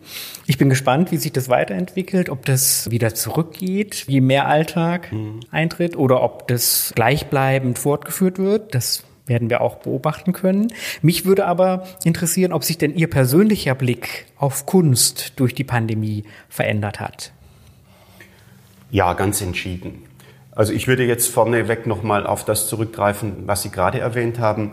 Ich 0.46 0.56
bin 0.56 0.70
gespannt, 0.70 1.12
wie 1.12 1.18
sich 1.18 1.32
das 1.32 1.50
weiterentwickelt, 1.50 2.30
ob 2.30 2.46
das 2.46 2.90
wieder 2.90 3.14
zurückgeht, 3.14 4.08
wie 4.08 4.22
mehr 4.22 4.48
Alltag 4.48 5.12
mhm. 5.12 5.40
eintritt 5.50 5.96
oder 5.96 6.22
ob 6.22 6.48
das 6.48 6.92
gleichbleibend 6.94 7.78
fortgeführt 7.78 8.38
wird. 8.38 8.74
Das 8.74 9.04
werden 9.26 9.50
wir 9.50 9.60
auch 9.60 9.76
beobachten 9.76 10.32
können. 10.32 10.72
Mich 11.02 11.24
würde 11.24 11.46
aber 11.46 11.86
interessieren, 12.04 12.52
ob 12.52 12.64
sich 12.64 12.78
denn 12.78 12.94
Ihr 12.94 13.08
persönlicher 13.08 13.74
Blick 13.74 14.26
auf 14.36 14.66
Kunst 14.66 15.32
durch 15.36 15.54
die 15.54 15.64
Pandemie 15.64 16.24
verändert 16.48 17.00
hat. 17.00 17.32
Ja, 18.90 19.14
ganz 19.14 19.40
entschieden. 19.40 20.04
Also 20.52 20.72
ich 20.72 20.86
würde 20.86 21.04
jetzt 21.04 21.28
vorneweg 21.32 21.86
nochmal 21.86 22.26
auf 22.26 22.44
das 22.44 22.68
zurückgreifen, 22.68 23.44
was 23.46 23.62
Sie 23.62 23.70
gerade 23.70 23.98
erwähnt 23.98 24.38
haben. 24.38 24.72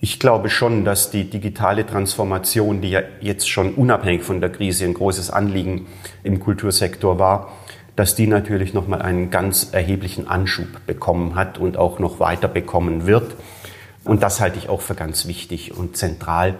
Ich 0.00 0.20
glaube 0.20 0.50
schon, 0.50 0.84
dass 0.84 1.10
die 1.10 1.30
digitale 1.30 1.86
Transformation, 1.86 2.82
die 2.82 2.90
ja 2.90 3.00
jetzt 3.20 3.48
schon 3.48 3.72
unabhängig 3.74 4.22
von 4.22 4.42
der 4.42 4.50
Krise 4.50 4.84
ein 4.84 4.92
großes 4.92 5.30
Anliegen 5.30 5.86
im 6.22 6.40
Kultursektor 6.40 7.18
war, 7.18 7.52
dass 7.96 8.14
die 8.14 8.26
natürlich 8.26 8.74
nochmal 8.74 9.00
einen 9.00 9.30
ganz 9.30 9.72
erheblichen 9.72 10.28
Anschub 10.28 10.66
bekommen 10.86 11.36
hat 11.36 11.58
und 11.58 11.78
auch 11.78 12.00
noch 12.00 12.20
weiter 12.20 12.48
bekommen 12.48 13.06
wird. 13.06 13.34
Und 14.04 14.22
das 14.22 14.40
halte 14.40 14.58
ich 14.58 14.68
auch 14.68 14.80
für 14.80 14.94
ganz 14.94 15.26
wichtig 15.26 15.76
und 15.76 15.96
zentral, 15.96 16.58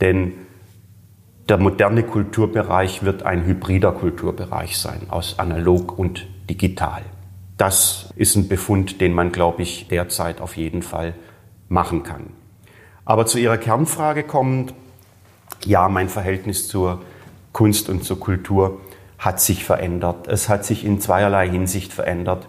denn 0.00 0.32
der 1.48 1.58
moderne 1.58 2.02
Kulturbereich 2.02 3.02
wird 3.02 3.22
ein 3.22 3.44
hybrider 3.44 3.92
Kulturbereich 3.92 4.78
sein, 4.78 5.08
aus 5.08 5.38
analog 5.38 5.98
und 5.98 6.26
digital. 6.48 7.02
Das 7.56 8.12
ist 8.16 8.34
ein 8.36 8.48
Befund, 8.48 9.00
den 9.00 9.12
man, 9.12 9.30
glaube 9.30 9.62
ich, 9.62 9.88
derzeit 9.88 10.40
auf 10.40 10.56
jeden 10.56 10.82
Fall 10.82 11.14
machen 11.68 12.02
kann. 12.02 12.30
Aber 13.04 13.26
zu 13.26 13.38
Ihrer 13.38 13.58
Kernfrage 13.58 14.22
kommend, 14.24 14.74
ja, 15.64 15.88
mein 15.88 16.08
Verhältnis 16.08 16.68
zur 16.68 17.02
Kunst 17.52 17.88
und 17.88 18.04
zur 18.04 18.18
Kultur 18.18 18.80
hat 19.18 19.40
sich 19.40 19.64
verändert. 19.64 20.26
Es 20.26 20.48
hat 20.48 20.64
sich 20.64 20.84
in 20.84 21.00
zweierlei 21.00 21.48
Hinsicht 21.48 21.92
verändert. 21.92 22.46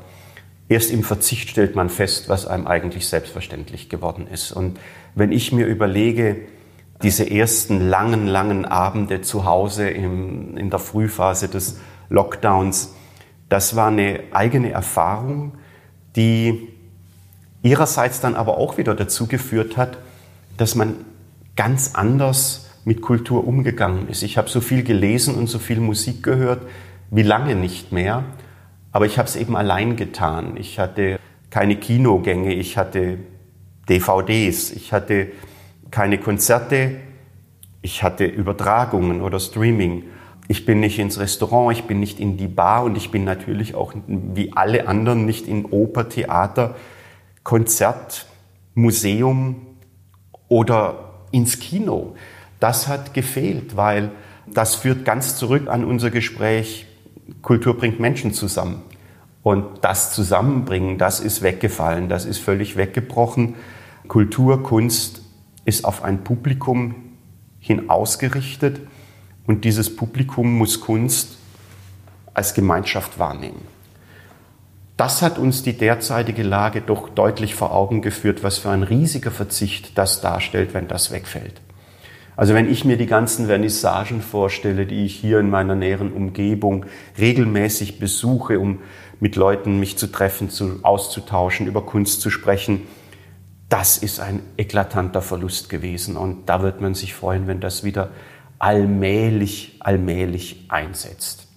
Erst 0.68 0.92
im 0.92 1.04
Verzicht 1.04 1.50
stellt 1.50 1.76
man 1.76 1.90
fest, 1.90 2.28
was 2.28 2.48
einem 2.48 2.66
eigentlich 2.66 3.08
selbstverständlich 3.08 3.90
geworden 3.90 4.28
ist. 4.28 4.52
Und 4.52 4.80
wenn 5.14 5.32
ich 5.32 5.52
mir 5.52 5.68
überlege, 5.68 6.38
diese 7.04 7.30
ersten 7.30 7.88
langen, 7.88 8.26
langen 8.26 8.66
Abende 8.66 9.22
zu 9.22 9.46
Hause 9.46 9.90
im, 9.90 10.58
in 10.58 10.70
der 10.70 10.80
Frühphase 10.80 11.50
des 11.50 11.80
Lockdowns, 12.10 12.94
das 13.50 13.76
war 13.76 13.90
eine 13.90 14.22
eigene 14.32 14.72
Erfahrung, 14.72 15.54
die 16.16 16.70
ihrerseits 17.62 18.22
dann 18.22 18.36
aber 18.36 18.58
auch 18.58 18.78
wieder 18.78 18.96
dazu 18.96 19.28
geführt 19.28 19.78
hat, 19.78 19.98
dass 20.58 20.76
man 20.76 20.96
ganz 21.56 21.92
anders 21.94 22.70
mit 22.86 23.02
Kultur 23.02 23.48
umgegangen 23.48 24.08
ist. 24.08 24.24
Ich 24.24 24.38
habe 24.38 24.50
so 24.50 24.62
viel 24.62 24.84
gelesen 24.84 25.36
und 25.36 25.48
so 25.48 25.60
viel 25.60 25.80
Musik 25.80 26.24
gehört 26.24 26.62
wie 27.12 27.24
lange 27.24 27.56
nicht 27.56 27.92
mehr. 27.92 28.24
Aber 28.96 29.06
ich 29.06 29.18
habe 29.18 29.28
es 29.28 29.36
eben 29.36 29.58
allein 29.58 29.98
getan. 29.98 30.56
Ich 30.56 30.80
hatte 30.80 31.20
keine 31.50 31.76
Kinogänge, 31.76 32.54
ich 32.54 32.78
hatte 32.78 33.18
DVDs, 33.90 34.72
ich 34.72 34.94
hatte 34.94 35.34
keine 35.92 36.18
Konzerte, 36.18 36.96
ich 37.82 38.04
hatte 38.04 38.24
Übertragungen 38.24 39.22
oder 39.22 39.42
Streaming. 39.42 40.04
Ich 40.48 40.66
bin 40.66 40.80
nicht 40.80 40.98
ins 40.98 41.20
Restaurant, 41.20 41.78
ich 41.78 41.84
bin 41.84 42.00
nicht 42.00 42.22
in 42.22 42.38
die 42.38 42.48
Bar 42.48 42.86
und 42.86 42.96
ich 42.96 43.12
bin 43.12 43.26
natürlich 43.26 43.76
auch 43.76 43.94
wie 44.08 44.54
alle 44.56 44.88
anderen 44.88 45.26
nicht 45.26 45.46
in 45.50 45.66
Oper, 45.66 46.08
Theater, 46.08 46.76
Konzert, 47.44 48.28
Museum 48.76 49.58
oder 50.48 51.16
ins 51.32 51.60
Kino. 51.60 52.16
Das 52.62 52.88
hat 52.88 53.14
gefehlt, 53.14 53.76
weil 53.76 54.12
das 54.48 54.76
führt 54.76 55.04
ganz 55.04 55.36
zurück 55.36 55.68
an 55.68 55.84
unser 55.84 56.12
Gespräch 56.12 56.88
Kultur 57.42 57.78
bringt 57.78 58.00
Menschen 58.00 58.34
zusammen. 58.34 58.82
Und 59.44 59.84
das 59.84 60.14
Zusammenbringen, 60.14 60.98
das 60.98 61.20
ist 61.20 61.42
weggefallen, 61.42 62.10
das 62.10 62.26
ist 62.26 62.40
völlig 62.40 62.78
weggebrochen. 62.78 63.56
Kultur, 64.08 64.64
Kunst 64.64 65.22
ist 65.66 65.86
auf 65.86 66.04
ein 66.04 66.24
Publikum 66.24 66.96
hin 67.60 67.90
ausgerichtet 67.90 68.82
und 69.48 69.66
dieses 69.66 69.96
Publikum 69.96 70.58
muss 70.58 70.82
Kunst 70.82 71.38
als 72.34 72.54
Gemeinschaft 72.54 73.18
wahrnehmen. 73.20 73.62
Das 74.98 75.22
hat 75.22 75.38
uns 75.38 75.62
die 75.64 75.78
derzeitige 75.78 76.44
Lage 76.44 76.82
doch 76.82 77.10
deutlich 77.10 77.54
vor 77.56 77.74
Augen 77.74 78.02
geführt, 78.02 78.44
was 78.44 78.60
für 78.60 78.70
ein 78.70 78.84
riesiger 78.84 79.32
Verzicht 79.32 79.98
das 79.98 80.22
darstellt, 80.22 80.74
wenn 80.74 80.88
das 80.88 81.12
wegfällt. 81.12 81.62
Also 82.38 82.54
wenn 82.54 82.70
ich 82.70 82.84
mir 82.84 82.98
die 82.98 83.06
ganzen 83.06 83.48
Vernissagen 83.48 84.22
vorstelle, 84.22 84.86
die 84.86 85.06
ich 85.06 85.16
hier 85.16 85.40
in 85.40 85.50
meiner 85.50 85.76
näheren 85.76 86.12
Umgebung 86.12 86.86
regelmäßig 87.18 88.00
besuche, 88.00 88.60
um 88.60 88.80
mit 89.20 89.36
Leuten 89.36 89.80
mich 89.80 89.98
zu 89.98 90.08
treffen, 90.08 90.50
zu, 90.50 90.80
auszutauschen, 90.84 91.68
über 91.68 91.86
Kunst 91.86 92.22
zu 92.22 92.30
sprechen, 92.30 92.82
das 93.70 93.98
ist 93.98 94.20
ein 94.20 94.42
eklatanter 94.58 95.22
Verlust 95.22 95.70
gewesen. 95.70 96.18
Und 96.18 96.50
da 96.50 96.62
wird 96.62 96.82
man 96.82 96.94
sich 96.94 97.14
freuen, 97.14 97.48
wenn 97.48 97.62
das 97.62 97.84
wieder 97.84 98.10
allmählich, 98.60 99.78
allmählich 99.80 100.66
einsetzt. 100.70 101.48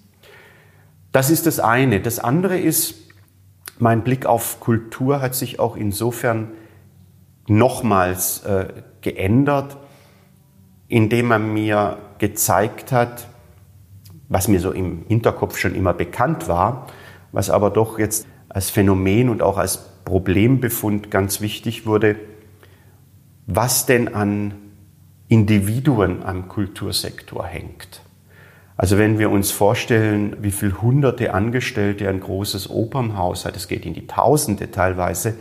Das 1.13 1.31
ist 1.31 1.47
das 1.47 1.59
eine. 1.59 2.01
Das 2.01 2.19
andere 2.19 2.59
ist, 2.59 2.95
mein 3.79 4.03
Blick 4.03 4.27
auf 4.27 4.61
Kultur 4.61 5.21
hat 5.21 5.35
sich 5.35 5.59
auch 5.59 5.77
insofern 5.77 6.53
nochmals 7.47 8.45
äh, 8.45 8.69
geändert, 9.01 9.77
indem 10.89 11.31
er 11.31 11.39
mir 11.39 11.99
gezeigt 12.19 12.93
hat, 12.93 13.29
was 14.29 14.49
mir 14.49 14.61
so 14.61 14.73
im 14.73 15.05
Hinterkopf 15.09 15.59
schon 15.59 15.75
immer 15.75 15.95
bekannt 15.95 16.49
war, 16.49 16.87
was 17.33 17.51
aber 17.51 17.71
doch 17.71 17.99
jetzt 17.99 18.27
als 18.49 18.71
Phänomen 18.71 19.29
und 19.29 19.43
auch 19.43 19.59
als 19.59 19.79
Problembefund 20.05 21.11
ganz 21.11 21.41
wichtig 21.41 21.87
wurde, 21.87 22.17
was 23.47 23.87
denn 23.87 24.15
an 24.15 24.55
Individuen 25.29 26.23
am 26.23 26.49
Kultursektor 26.49 27.45
hängt. 27.45 28.03
Also 28.77 28.97
wenn 28.97 29.19
wir 29.19 29.31
uns 29.31 29.51
vorstellen, 29.51 30.37
wie 30.41 30.51
viele 30.51 30.81
hunderte 30.81 31.35
Angestellte 31.35 32.09
ein 32.09 32.21
großes 32.21 32.71
Opernhaus 32.71 33.45
hat, 33.45 33.57
es 33.57 33.69
geht 33.69 33.85
in 33.85 33.93
die 33.93 34.07
Tausende 34.07 34.71
teilweise, 34.71 35.35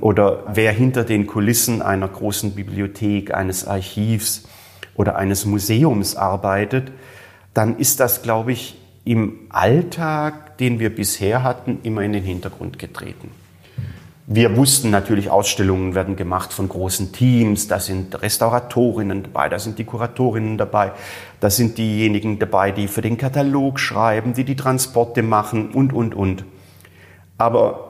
oder 0.00 0.44
wer 0.54 0.70
hinter 0.70 1.02
den 1.02 1.26
Kulissen 1.26 1.82
einer 1.82 2.06
großen 2.06 2.54
Bibliothek, 2.54 3.34
eines 3.34 3.66
Archivs, 3.66 4.48
oder 4.98 5.16
eines 5.16 5.46
Museums 5.46 6.16
arbeitet, 6.16 6.92
dann 7.54 7.78
ist 7.78 8.00
das, 8.00 8.20
glaube 8.20 8.52
ich, 8.52 8.76
im 9.04 9.46
Alltag, 9.48 10.58
den 10.58 10.80
wir 10.80 10.94
bisher 10.94 11.42
hatten, 11.42 11.78
immer 11.84 12.02
in 12.02 12.12
den 12.12 12.24
Hintergrund 12.24 12.78
getreten. 12.78 13.30
Wir 14.26 14.54
wussten 14.58 14.90
natürlich, 14.90 15.30
Ausstellungen 15.30 15.94
werden 15.94 16.14
gemacht 16.14 16.52
von 16.52 16.68
großen 16.68 17.12
Teams, 17.12 17.68
da 17.68 17.80
sind 17.80 18.20
Restauratorinnen 18.20 19.22
dabei, 19.22 19.48
da 19.48 19.58
sind 19.58 19.78
die 19.78 19.84
Kuratorinnen 19.84 20.58
dabei, 20.58 20.92
da 21.40 21.48
sind 21.48 21.78
diejenigen 21.78 22.38
dabei, 22.38 22.70
die 22.70 22.88
für 22.88 23.00
den 23.00 23.16
Katalog 23.16 23.80
schreiben, 23.80 24.34
die 24.34 24.44
die 24.44 24.56
Transporte 24.56 25.22
machen 25.22 25.70
und, 25.70 25.94
und, 25.94 26.14
und. 26.14 26.44
Aber 27.38 27.88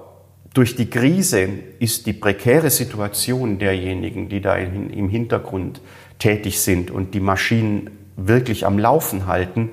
durch 0.54 0.76
die 0.76 0.88
Krise 0.88 1.48
ist 1.80 2.06
die 2.06 2.12
prekäre 2.12 2.70
Situation 2.70 3.58
derjenigen, 3.58 4.28
die 4.28 4.40
da 4.40 4.54
im 4.54 5.08
Hintergrund 5.08 5.80
tätig 6.18 6.60
sind 6.60 6.90
und 6.90 7.14
die 7.14 7.20
Maschinen 7.20 7.90
wirklich 8.16 8.66
am 8.66 8.78
Laufen 8.78 9.26
halten, 9.26 9.70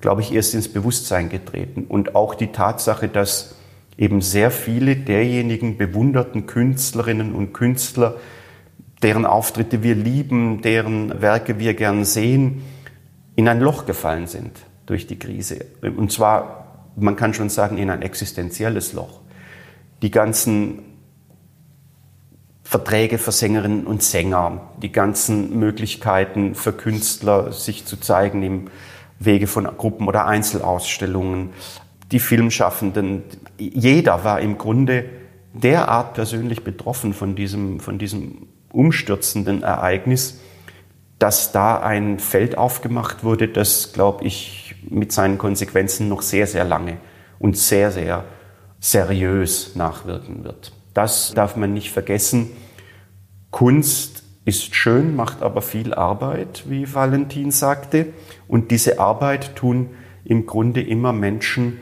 glaube 0.00 0.20
ich, 0.20 0.32
erst 0.32 0.54
ins 0.54 0.68
Bewusstsein 0.68 1.28
getreten. 1.28 1.84
Und 1.88 2.14
auch 2.14 2.34
die 2.34 2.48
Tatsache, 2.48 3.08
dass 3.08 3.56
eben 3.98 4.20
sehr 4.20 4.50
viele 4.50 4.96
derjenigen 4.96 5.78
bewunderten 5.78 6.46
Künstlerinnen 6.46 7.34
und 7.34 7.52
Künstler, 7.52 8.16
deren 9.02 9.24
Auftritte 9.24 9.82
wir 9.82 9.94
lieben, 9.94 10.60
deren 10.62 11.20
Werke 11.22 11.58
wir 11.58 11.74
gern 11.74 12.04
sehen, 12.04 12.62
in 13.34 13.48
ein 13.48 13.60
Loch 13.60 13.86
gefallen 13.86 14.26
sind 14.26 14.52
durch 14.86 15.06
die 15.06 15.18
Krise. 15.18 15.64
Und 15.82 16.12
zwar, 16.12 16.90
man 16.96 17.16
kann 17.16 17.34
schon 17.34 17.48
sagen, 17.48 17.78
in 17.78 17.90
ein 17.90 18.02
existenzielles 18.02 18.92
Loch. 18.92 19.20
Die 20.02 20.10
ganzen 20.10 20.80
Verträge 22.66 23.18
für 23.18 23.30
Sängerinnen 23.30 23.86
und 23.86 24.02
Sänger, 24.02 24.60
die 24.82 24.90
ganzen 24.90 25.56
Möglichkeiten 25.56 26.56
für 26.56 26.72
Künstler, 26.72 27.52
sich 27.52 27.86
zu 27.86 27.96
zeigen 27.96 28.42
im 28.42 28.70
Wege 29.20 29.46
von 29.46 29.66
Gruppen- 29.76 30.08
oder 30.08 30.26
Einzelausstellungen, 30.26 31.50
die 32.10 32.18
Filmschaffenden, 32.18 33.22
jeder 33.56 34.24
war 34.24 34.40
im 34.40 34.58
Grunde 34.58 35.04
derart 35.52 36.14
persönlich 36.14 36.64
betroffen 36.64 37.14
von 37.14 37.36
diesem, 37.36 37.78
von 37.78 37.98
diesem 37.98 38.48
umstürzenden 38.72 39.62
Ereignis, 39.62 40.40
dass 41.20 41.52
da 41.52 41.78
ein 41.78 42.18
Feld 42.18 42.58
aufgemacht 42.58 43.22
wurde, 43.22 43.46
das, 43.46 43.92
glaube 43.92 44.24
ich, 44.24 44.74
mit 44.90 45.12
seinen 45.12 45.38
Konsequenzen 45.38 46.08
noch 46.08 46.20
sehr, 46.20 46.48
sehr 46.48 46.64
lange 46.64 46.96
und 47.38 47.56
sehr, 47.56 47.92
sehr 47.92 48.24
seriös 48.80 49.76
nachwirken 49.76 50.42
wird. 50.42 50.72
Das 50.96 51.34
darf 51.34 51.56
man 51.56 51.74
nicht 51.74 51.90
vergessen. 51.90 52.52
Kunst 53.50 54.22
ist 54.46 54.74
schön, 54.74 55.14
macht 55.14 55.42
aber 55.42 55.60
viel 55.60 55.92
Arbeit, 55.92 56.64
wie 56.68 56.94
Valentin 56.94 57.50
sagte. 57.50 58.14
Und 58.48 58.70
diese 58.70 58.98
Arbeit 58.98 59.56
tun 59.56 59.90
im 60.24 60.46
Grunde 60.46 60.80
immer 60.80 61.12
Menschen, 61.12 61.76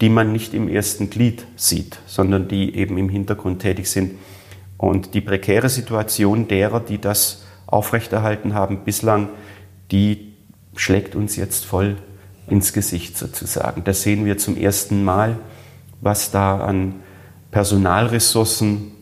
die 0.00 0.08
man 0.08 0.32
nicht 0.32 0.54
im 0.54 0.68
ersten 0.68 1.10
Glied 1.10 1.46
sieht, 1.56 1.98
sondern 2.06 2.48
die 2.48 2.74
eben 2.76 2.96
im 2.96 3.10
Hintergrund 3.10 3.60
tätig 3.60 3.90
sind. 3.90 4.12
Und 4.78 5.12
die 5.12 5.20
prekäre 5.20 5.68
Situation 5.68 6.48
derer, 6.48 6.80
die 6.80 6.98
das 6.98 7.44
aufrechterhalten 7.66 8.54
haben 8.54 8.84
bislang, 8.86 9.28
die 9.90 10.32
schlägt 10.76 11.14
uns 11.14 11.36
jetzt 11.36 11.66
voll 11.66 11.98
ins 12.48 12.72
Gesicht 12.72 13.18
sozusagen. 13.18 13.84
Das 13.84 14.00
sehen 14.00 14.24
wir 14.24 14.38
zum 14.38 14.56
ersten 14.56 15.04
Mal, 15.04 15.38
was 16.00 16.30
da 16.30 16.60
an 16.60 17.02
Personalressourcen 17.50 18.92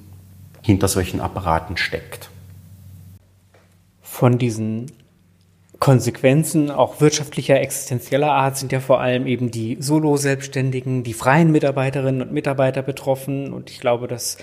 hinter 0.63 0.89
solchen 0.89 1.21
Apparaten 1.21 1.77
steckt. 1.77 2.31
Von 4.03 4.39
diesen 4.39 4.87
Konsequenzen 5.79 6.71
auch 6.71 7.01
wirtschaftlicher, 7.01 7.61
existenzieller 7.61 8.33
Art 8.33 8.57
sind 8.57 8.73
ja 8.73 8.81
vor 8.81 9.01
allem 9.01 9.27
eben 9.27 9.51
die 9.51 9.77
Solo-Selbstständigen, 9.79 11.05
die 11.05 11.13
freien 11.13 11.53
Mitarbeiterinnen 11.53 12.23
und 12.23 12.33
Mitarbeiter 12.33 12.83
betroffen. 12.83 13.53
Und 13.53 13.71
ich 13.71 13.79
glaube, 13.79 14.09
dass 14.09 14.39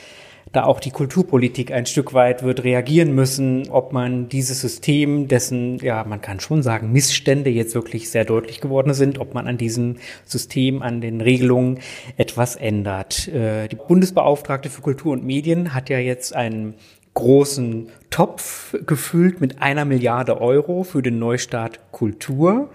da 0.51 0.63
auch 0.63 0.79
die 0.79 0.91
Kulturpolitik 0.91 1.71
ein 1.71 1.85
Stück 1.85 2.13
weit 2.13 2.43
wird 2.43 2.63
reagieren 2.63 3.13
müssen, 3.13 3.69
ob 3.69 3.91
man 3.91 4.29
dieses 4.29 4.61
System, 4.61 5.27
dessen, 5.27 5.79
ja, 5.79 6.03
man 6.05 6.21
kann 6.21 6.39
schon 6.39 6.63
sagen, 6.63 6.91
Missstände 6.91 7.49
jetzt 7.49 7.75
wirklich 7.75 8.09
sehr 8.09 8.25
deutlich 8.25 8.61
geworden 8.61 8.93
sind, 8.93 9.19
ob 9.19 9.33
man 9.33 9.47
an 9.47 9.57
diesem 9.57 9.97
System, 10.23 10.81
an 10.81 11.01
den 11.01 11.19
Regelungen 11.19 11.79
etwas 12.17 12.55
ändert. 12.55 13.27
Äh, 13.27 13.67
die 13.67 13.75
Bundesbeauftragte 13.75 14.69
für 14.69 14.81
Kultur 14.81 15.13
und 15.13 15.25
Medien 15.25 15.73
hat 15.73 15.89
ja 15.89 15.99
jetzt 15.99 16.35
einen 16.35 16.75
großen 17.15 17.89
Topf 18.09 18.75
gefüllt 18.85 19.41
mit 19.41 19.61
einer 19.61 19.85
Milliarde 19.85 20.39
Euro 20.39 20.83
für 20.83 21.01
den 21.01 21.17
Neustart 21.17 21.79
Kultur. 21.91 22.69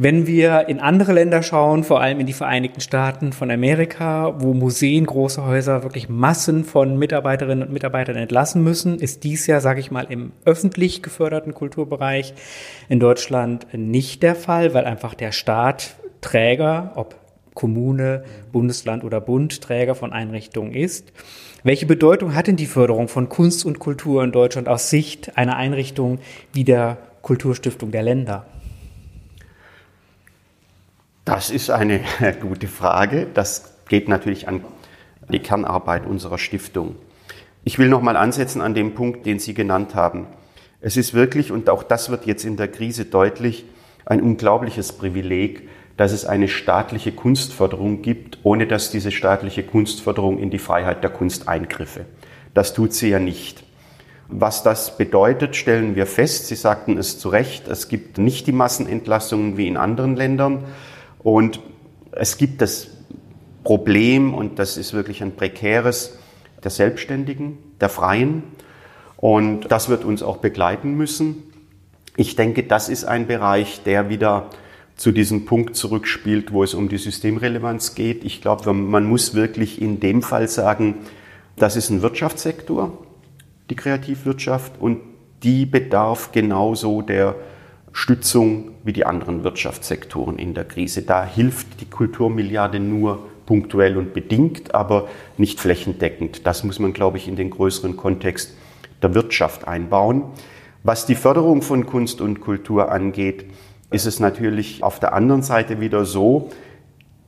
Wenn 0.00 0.28
wir 0.28 0.68
in 0.68 0.78
andere 0.78 1.12
Länder 1.12 1.42
schauen, 1.42 1.82
vor 1.82 2.00
allem 2.00 2.20
in 2.20 2.26
die 2.28 2.32
Vereinigten 2.32 2.80
Staaten 2.80 3.32
von 3.32 3.50
Amerika, 3.50 4.40
wo 4.40 4.54
Museen, 4.54 5.04
große 5.04 5.44
Häuser 5.44 5.82
wirklich 5.82 6.08
Massen 6.08 6.62
von 6.62 6.96
Mitarbeiterinnen 7.00 7.66
und 7.66 7.72
Mitarbeitern 7.72 8.14
entlassen 8.14 8.62
müssen, 8.62 9.00
ist 9.00 9.24
dies 9.24 9.48
ja, 9.48 9.58
sage 9.60 9.80
ich 9.80 9.90
mal, 9.90 10.06
im 10.08 10.30
öffentlich 10.44 11.02
geförderten 11.02 11.52
Kulturbereich 11.52 12.32
in 12.88 13.00
Deutschland 13.00 13.66
nicht 13.72 14.22
der 14.22 14.36
Fall, 14.36 14.72
weil 14.72 14.84
einfach 14.84 15.14
der 15.14 15.32
Staat 15.32 15.96
Träger, 16.20 16.92
ob 16.94 17.16
Kommune, 17.54 18.22
Bundesland 18.52 19.02
oder 19.02 19.20
Bund 19.20 19.60
Träger 19.62 19.96
von 19.96 20.12
Einrichtungen 20.12 20.74
ist. 20.74 21.12
Welche 21.64 21.86
Bedeutung 21.86 22.36
hat 22.36 22.46
denn 22.46 22.54
die 22.54 22.66
Förderung 22.66 23.08
von 23.08 23.28
Kunst 23.28 23.66
und 23.66 23.80
Kultur 23.80 24.22
in 24.22 24.30
Deutschland 24.30 24.68
aus 24.68 24.90
Sicht 24.90 25.36
einer 25.36 25.56
Einrichtung 25.56 26.20
wie 26.52 26.62
der 26.62 26.98
Kulturstiftung 27.22 27.90
der 27.90 28.04
Länder? 28.04 28.46
Das 31.28 31.50
ist 31.50 31.68
eine 31.68 32.00
gute 32.40 32.68
Frage. 32.68 33.26
Das 33.34 33.74
geht 33.86 34.08
natürlich 34.08 34.48
an 34.48 34.64
die 35.28 35.40
Kernarbeit 35.40 36.06
unserer 36.06 36.38
Stiftung. 36.38 36.96
Ich 37.64 37.78
will 37.78 37.90
noch 37.90 38.00
mal 38.00 38.16
ansetzen 38.16 38.62
an 38.62 38.72
dem 38.72 38.94
Punkt, 38.94 39.26
den 39.26 39.38
Sie 39.38 39.52
genannt 39.52 39.94
haben. 39.94 40.26
Es 40.80 40.96
ist 40.96 41.12
wirklich, 41.12 41.52
und 41.52 41.68
auch 41.68 41.82
das 41.82 42.08
wird 42.08 42.24
jetzt 42.24 42.46
in 42.46 42.56
der 42.56 42.68
Krise 42.68 43.04
deutlich, 43.04 43.66
ein 44.06 44.22
unglaubliches 44.22 44.92
Privileg, 44.92 45.68
dass 45.98 46.12
es 46.12 46.24
eine 46.24 46.48
staatliche 46.48 47.12
Kunstförderung 47.12 48.00
gibt, 48.00 48.38
ohne 48.42 48.66
dass 48.66 48.90
diese 48.90 49.10
staatliche 49.10 49.64
Kunstförderung 49.64 50.38
in 50.38 50.48
die 50.48 50.58
Freiheit 50.58 51.02
der 51.02 51.10
Kunst 51.10 51.46
eingriffe. 51.46 52.06
Das 52.54 52.72
tut 52.72 52.94
sie 52.94 53.10
ja 53.10 53.18
nicht. 53.18 53.64
Was 54.28 54.62
das 54.62 54.96
bedeutet, 54.96 55.56
stellen 55.56 55.94
wir 55.94 56.06
fest. 56.06 56.46
Sie 56.46 56.54
sagten 56.54 56.96
es 56.96 57.18
zu 57.18 57.28
Recht. 57.28 57.68
Es 57.68 57.88
gibt 57.88 58.16
nicht 58.16 58.46
die 58.46 58.52
Massenentlassungen 58.52 59.58
wie 59.58 59.68
in 59.68 59.76
anderen 59.76 60.16
Ländern. 60.16 60.64
Und 61.28 61.60
es 62.12 62.38
gibt 62.38 62.62
das 62.62 62.88
Problem, 63.62 64.32
und 64.32 64.58
das 64.58 64.78
ist 64.78 64.94
wirklich 64.94 65.22
ein 65.22 65.36
prekäres, 65.36 66.18
der 66.64 66.70
Selbstständigen, 66.70 67.58
der 67.82 67.90
Freien. 67.90 68.44
Und 69.18 69.70
das 69.70 69.90
wird 69.90 70.06
uns 70.06 70.22
auch 70.22 70.38
begleiten 70.38 70.96
müssen. 70.96 71.42
Ich 72.16 72.34
denke, 72.34 72.62
das 72.62 72.88
ist 72.88 73.04
ein 73.04 73.26
Bereich, 73.26 73.82
der 73.84 74.08
wieder 74.08 74.48
zu 74.96 75.12
diesem 75.12 75.44
Punkt 75.44 75.76
zurückspielt, 75.76 76.50
wo 76.50 76.64
es 76.64 76.72
um 76.72 76.88
die 76.88 76.96
Systemrelevanz 76.96 77.94
geht. 77.94 78.24
Ich 78.24 78.40
glaube, 78.40 78.72
man 78.72 79.04
muss 79.04 79.34
wirklich 79.34 79.82
in 79.82 80.00
dem 80.00 80.22
Fall 80.22 80.48
sagen, 80.48 80.94
das 81.56 81.76
ist 81.76 81.90
ein 81.90 82.00
Wirtschaftssektor, 82.00 82.96
die 83.68 83.76
Kreativwirtschaft, 83.76 84.80
und 84.80 85.00
die 85.42 85.66
bedarf 85.66 86.32
genauso 86.32 87.02
der 87.02 87.36
Stützung 87.92 88.72
wie 88.84 88.92
die 88.92 89.06
anderen 89.06 89.44
Wirtschaftssektoren 89.44 90.38
in 90.38 90.54
der 90.54 90.64
Krise. 90.64 91.02
Da 91.02 91.24
hilft 91.24 91.80
die 91.80 91.86
Kulturmilliarde 91.86 92.80
nur 92.80 93.26
punktuell 93.46 93.96
und 93.96 94.12
bedingt, 94.12 94.74
aber 94.74 95.08
nicht 95.36 95.58
flächendeckend. 95.58 96.46
Das 96.46 96.64
muss 96.64 96.78
man, 96.78 96.92
glaube 96.92 97.16
ich, 97.16 97.28
in 97.28 97.36
den 97.36 97.50
größeren 97.50 97.96
Kontext 97.96 98.54
der 99.02 99.14
Wirtschaft 99.14 99.66
einbauen. 99.66 100.24
Was 100.82 101.06
die 101.06 101.14
Förderung 101.14 101.62
von 101.62 101.86
Kunst 101.86 102.20
und 102.20 102.40
Kultur 102.40 102.92
angeht, 102.92 103.46
ist 103.90 104.06
es 104.06 104.20
natürlich 104.20 104.82
auf 104.82 105.00
der 105.00 105.14
anderen 105.14 105.42
Seite 105.42 105.80
wieder 105.80 106.04
so, 106.04 106.50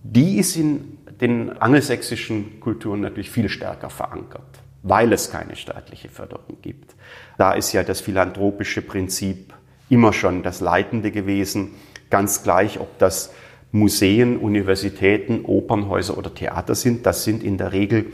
die 0.03 0.39
ist 0.39 0.57
in 0.57 0.99
den 1.21 1.59
angelsächsischen 1.61 2.61
Kulturen 2.61 3.01
natürlich 3.01 3.31
viel 3.31 3.49
stärker 3.49 3.91
verankert, 3.91 4.61
weil 4.83 5.13
es 5.13 5.31
keine 5.31 5.57
staatliche 5.57 6.09
Förderung 6.09 6.59
gibt. 6.63 6.95
Da 7.39 7.53
ist 7.53 7.73
ja 7.73 7.83
das 7.83 8.01
philanthropische 8.01 8.83
Prinzip 8.83 9.53
immer 9.91 10.15
schon 10.15 10.43
das 10.43 10.61
Leitende 10.61 11.11
gewesen, 11.11 11.73
ganz 12.09 12.43
gleich, 12.43 12.81
ob 12.81 12.99
das 12.99 13.33
Museen, 13.73 14.39
Universitäten, 14.39 15.45
Opernhäuser 15.45 16.17
oder 16.17 16.35
Theater 16.35 16.75
sind. 16.75 17.05
Das 17.07 17.25
sind 17.25 17.43
in 17.43 17.59
der 17.59 17.73
Regel 17.73 18.07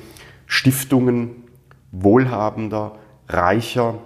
Stiftungen 0.46 1.44
wohlhabender, 1.92 2.98
reicher 3.28 3.98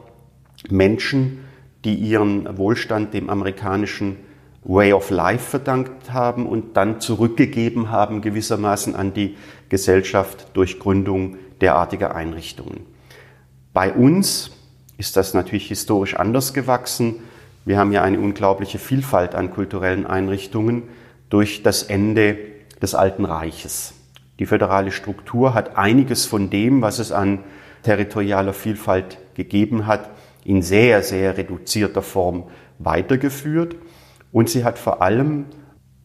Menschen, 0.69 1.45
die 1.85 1.95
ihren 1.95 2.59
Wohlstand 2.59 3.15
dem 3.15 3.31
amerikanischen 3.31 4.17
Way 4.63 4.93
of 4.93 5.11
Life 5.11 5.51
verdankt 5.51 6.13
haben 6.13 6.47
und 6.47 6.77
dann 6.77 7.01
zurückgegeben 7.01 7.91
haben 7.91 8.21
gewissermaßen 8.21 8.95
an 8.95 9.15
die 9.15 9.37
Gesellschaft 9.71 10.49
durch 10.53 10.79
Gründung 10.79 11.37
derartiger 11.61 12.15
Einrichtungen. 12.15 12.81
Bei 13.73 13.93
uns 13.93 14.51
ist 14.99 15.17
das 15.17 15.33
natürlich 15.33 15.69
historisch 15.69 16.15
anders 16.15 16.53
gewachsen. 16.53 17.17
Wir 17.65 17.79
haben 17.79 17.93
ja 17.93 18.03
eine 18.03 18.19
unglaubliche 18.19 18.79
Vielfalt 18.79 19.35
an 19.35 19.51
kulturellen 19.51 20.07
Einrichtungen 20.07 20.85
durch 21.29 21.63
das 21.63 21.83
Ende 21.83 22.39
des 22.81 22.95
Alten 22.95 23.25
Reiches. 23.25 23.95
Die 24.39 24.47
föderale 24.47 24.91
Struktur 24.91 25.53
hat 25.53 25.77
einiges 25.77 26.25
von 26.25 26.49
dem, 26.49 26.81
was 26.81 26.99
es 26.99 27.13
an 27.13 27.41
territorialer 27.83 28.55
Vielfalt 28.55 29.19
gegeben 29.35 29.87
hat, 29.87 30.11
in 30.45 30.63
sehr, 30.63 31.03
sehr 31.03 31.37
reduzierter 31.37 32.03
Form 32.03 32.45
weitergeführt. 32.79 33.77
Und 34.33 34.49
sie 34.49 34.65
hat 34.65 34.79
vor 34.79 35.03
allem 35.03 35.47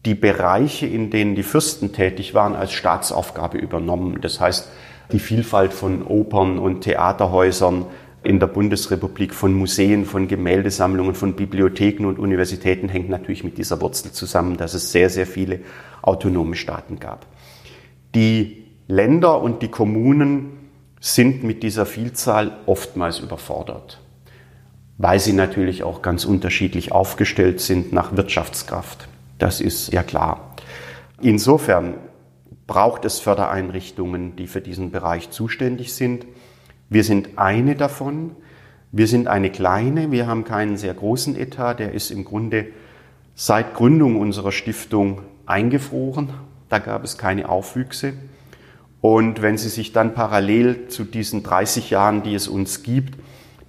die 0.04 0.14
Bereiche, 0.14 0.86
in 0.86 1.10
denen 1.10 1.34
die 1.34 1.42
Fürsten 1.42 1.92
tätig 1.92 2.34
waren, 2.34 2.54
als 2.54 2.72
Staatsaufgabe 2.72 3.58
übernommen. 3.58 4.20
Das 4.20 4.40
heißt, 4.40 4.70
die 5.12 5.18
Vielfalt 5.18 5.72
von 5.72 6.02
Opern 6.02 6.58
und 6.58 6.82
Theaterhäusern 6.82 7.86
in 8.26 8.40
der 8.40 8.48
Bundesrepublik, 8.48 9.34
von 9.34 9.52
Museen, 9.54 10.04
von 10.04 10.28
Gemäldesammlungen, 10.28 11.14
von 11.14 11.34
Bibliotheken 11.34 12.06
und 12.06 12.18
Universitäten 12.18 12.88
hängt 12.88 13.08
natürlich 13.08 13.44
mit 13.44 13.56
dieser 13.56 13.80
Wurzel 13.80 14.12
zusammen, 14.12 14.56
dass 14.56 14.74
es 14.74 14.92
sehr, 14.92 15.10
sehr 15.10 15.26
viele 15.26 15.60
autonome 16.02 16.56
Staaten 16.56 16.98
gab. 16.98 17.26
Die 18.14 18.64
Länder 18.88 19.40
und 19.40 19.62
die 19.62 19.68
Kommunen 19.68 20.52
sind 21.00 21.44
mit 21.44 21.62
dieser 21.62 21.86
Vielzahl 21.86 22.58
oftmals 22.66 23.20
überfordert, 23.20 24.00
weil 24.98 25.20
sie 25.20 25.32
natürlich 25.32 25.84
auch 25.84 26.02
ganz 26.02 26.24
unterschiedlich 26.24 26.92
aufgestellt 26.92 27.60
sind 27.60 27.92
nach 27.92 28.16
Wirtschaftskraft. 28.16 29.08
Das 29.38 29.60
ist 29.60 29.92
ja 29.92 30.02
klar. 30.02 30.56
Insofern 31.20 31.94
braucht 32.66 33.04
es 33.04 33.20
Fördereinrichtungen, 33.20 34.34
die 34.36 34.46
für 34.46 34.60
diesen 34.60 34.90
Bereich 34.90 35.30
zuständig 35.30 35.94
sind. 35.94 36.26
Wir 36.88 37.04
sind 37.04 37.38
eine 37.38 37.74
davon. 37.74 38.32
Wir 38.92 39.08
sind 39.08 39.26
eine 39.28 39.50
kleine, 39.50 40.10
wir 40.10 40.26
haben 40.26 40.44
keinen 40.44 40.76
sehr 40.76 40.94
großen 40.94 41.36
Etat, 41.36 41.74
der 41.74 41.92
ist 41.92 42.10
im 42.10 42.24
Grunde 42.24 42.68
seit 43.34 43.74
Gründung 43.74 44.16
unserer 44.16 44.52
Stiftung 44.52 45.22
eingefroren. 45.44 46.30
Da 46.68 46.78
gab 46.78 47.04
es 47.04 47.18
keine 47.18 47.48
Aufwüchse. 47.48 48.14
Und 49.00 49.42
wenn 49.42 49.58
Sie 49.58 49.68
sich 49.68 49.92
dann 49.92 50.14
parallel 50.14 50.88
zu 50.88 51.04
diesen 51.04 51.42
30 51.42 51.90
Jahren, 51.90 52.22
die 52.22 52.34
es 52.34 52.48
uns 52.48 52.82
gibt, 52.82 53.18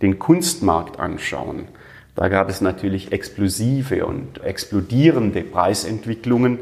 den 0.02 0.18
Kunstmarkt 0.18 1.00
anschauen, 1.00 1.68
da 2.16 2.30
gab 2.30 2.50
es 2.50 2.62
natürlich 2.62 3.12
explosive 3.12 4.06
und 4.06 4.42
explodierende 4.44 5.42
Preisentwicklungen, 5.42 6.60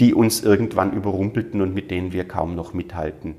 die 0.00 0.14
uns 0.14 0.42
irgendwann 0.42 0.92
überrumpelten 0.92 1.60
und 1.60 1.74
mit 1.74 1.90
denen 1.90 2.12
wir 2.12 2.26
kaum 2.26 2.54
noch 2.54 2.72
mithalten 2.72 3.34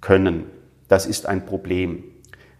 können. 0.00 0.57
Das 0.88 1.06
ist 1.06 1.26
ein 1.26 1.46
Problem. 1.46 2.04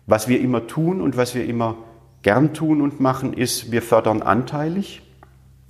Was 0.06 0.28
wir 0.28 0.40
immer 0.40 0.66
tun 0.66 1.00
und 1.00 1.16
was 1.16 1.34
wir 1.34 1.44
immer 1.44 1.76
gern 2.22 2.54
tun 2.54 2.80
und 2.80 3.00
machen, 3.00 3.32
ist, 3.32 3.72
wir 3.72 3.82
fördern 3.82 4.22
anteilig, 4.22 5.02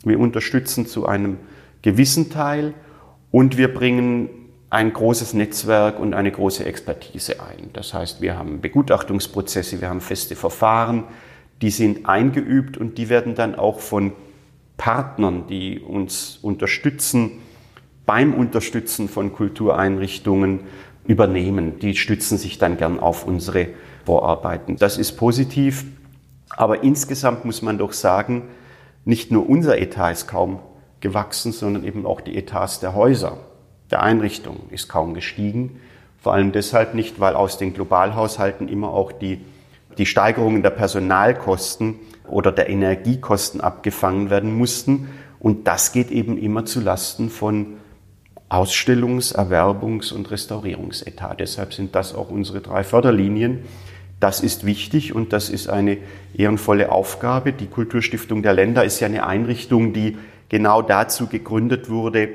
wir 0.05 0.19
unterstützen 0.19 0.87
zu 0.87 1.07
einem 1.07 1.39
gewissen 1.83 2.31
Teil 2.31 2.75
und 3.31 3.57
wir 3.57 3.73
bringen 3.73 4.31
ein 4.71 4.93
großes 4.93 5.35
Netzwerk 5.35 5.99
und 5.99 6.15
eine 6.15 6.31
große 6.31 6.65
Expertise 6.65 7.41
ein. 7.41 7.71
Das 7.73 7.95
heißt, 7.95 8.21
wir 8.21 8.37
haben 8.37 8.61
Begutachtungsprozesse, 8.61 9.81
wir 9.81 9.89
haben 9.89 10.01
feste 10.01 10.37
Verfahren, 10.37 11.05
die 11.63 11.71
sind 11.71 12.07
eingeübt 12.07 12.77
und 12.77 12.99
die 12.99 13.09
werden 13.09 13.35
dann 13.35 13.55
auch 13.55 13.81
von 13.81 14.13
Partnern, 14.77 15.47
die 15.49 15.81
uns 15.81 16.39
unterstützen, 16.43 17.33
beim 18.07 18.33
Unterstützen 18.33 19.09
von 19.09 19.33
Kultureinrichtungen 19.33 20.61
übernehmen. 21.09 21.81
Die 21.81 21.97
stützen 21.97 22.39
sich 22.39 22.59
dann 22.59 22.77
gern 22.77 23.01
auf 23.01 23.27
unsere 23.27 23.69
Vorarbeiten. 24.05 24.77
Das 24.77 24.97
ist 24.97 25.17
positiv, 25.17 25.85
aber 26.51 26.85
insgesamt 26.85 27.45
muss 27.45 27.63
man 27.63 27.79
doch 27.79 27.93
sagen, 27.93 28.45
nicht 29.05 29.33
nur 29.33 29.49
unser 29.49 29.79
Etat 29.79 30.13
ist 30.13 30.29
kaum 30.29 30.61
gewachsen, 31.01 31.51
sondern 31.51 31.83
eben 31.83 32.07
auch 32.07 32.21
die 32.21 32.37
Etats 32.37 32.79
der 32.79 32.95
Häuser, 32.95 33.39
der 33.91 34.03
Einrichtungen 34.03 34.71
ist 34.71 34.89
kaum 34.89 35.15
gestiegen. 35.15 35.81
Vor 36.21 36.35
allem 36.35 36.53
deshalb 36.53 36.95
nicht, 36.95 37.19
weil 37.19 37.35
aus 37.35 37.59
den 37.59 37.75
Globalhaushalten 37.75 38.69
immer 38.69 38.91
auch 38.91 39.11
die 39.11 39.41
die 39.99 40.07
Steigerungen 40.07 40.63
der 40.63 40.71
Personalkosten 40.71 41.97
oder 42.29 42.53
der 42.53 42.71
Energiekosten 42.71 43.61
abgefangen 43.61 44.31
werden 44.31 44.57
mussten. 44.57 45.09
Und 45.41 45.67
das 45.67 45.93
geht 45.93 46.11
eben 46.11 46.39
immer 46.39 46.65
zu 46.65 46.81
Lasten 46.81 47.31
von 47.31 47.75
Ausstellungs-, 48.49 49.35
Erwerbungs- 49.35 50.13
und 50.13 50.31
Restaurierungsetat. 50.31 51.41
Deshalb 51.41 51.75
sind 51.75 51.95
das 51.95 52.15
auch 52.15 52.31
unsere 52.31 52.61
drei 52.61 52.85
Förderlinien. 52.85 53.61
Das 54.21 54.41
ist 54.41 54.67
wichtig 54.67 55.15
und 55.15 55.33
das 55.33 55.49
ist 55.49 55.69
eine 55.69 55.99
ehrenvolle 56.35 56.91
Aufgabe. 56.91 57.53
Die 57.53 57.67
Kulturstiftung 57.67 58.43
der 58.43 58.53
Länder 58.53 58.85
ist 58.85 59.01
ja 59.01 59.07
eine 59.07 59.27
Einrichtung, 59.27 59.93
die 59.93 60.17
genau 60.49 60.83
dazu 60.83 61.27
gegründet 61.27 61.89
wurde 61.89 62.31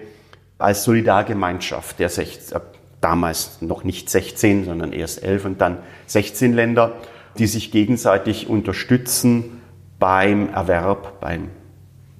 als 0.57 0.83
Solidargemeinschaft 0.85 1.99
der 1.99 2.09
16, 2.09 2.57
damals 3.01 3.61
noch 3.61 3.83
nicht 3.83 4.09
16, 4.09 4.65
sondern 4.65 4.93
erst 4.93 5.23
11 5.23 5.45
und 5.45 5.61
dann 5.61 5.79
16 6.05 6.53
Länder 6.53 6.93
die 7.37 7.47
sich 7.47 7.71
gegenseitig 7.71 8.47
unterstützen 8.47 9.61
beim 9.99 10.49
Erwerb, 10.49 11.19
beim 11.19 11.49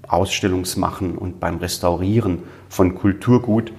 Ausstellungsmachen 0.07 1.17
und 1.17 1.39
beim 1.39 1.57
Restaurieren 1.57 2.39
von 2.69 2.95
Kulturgut. 2.95 3.71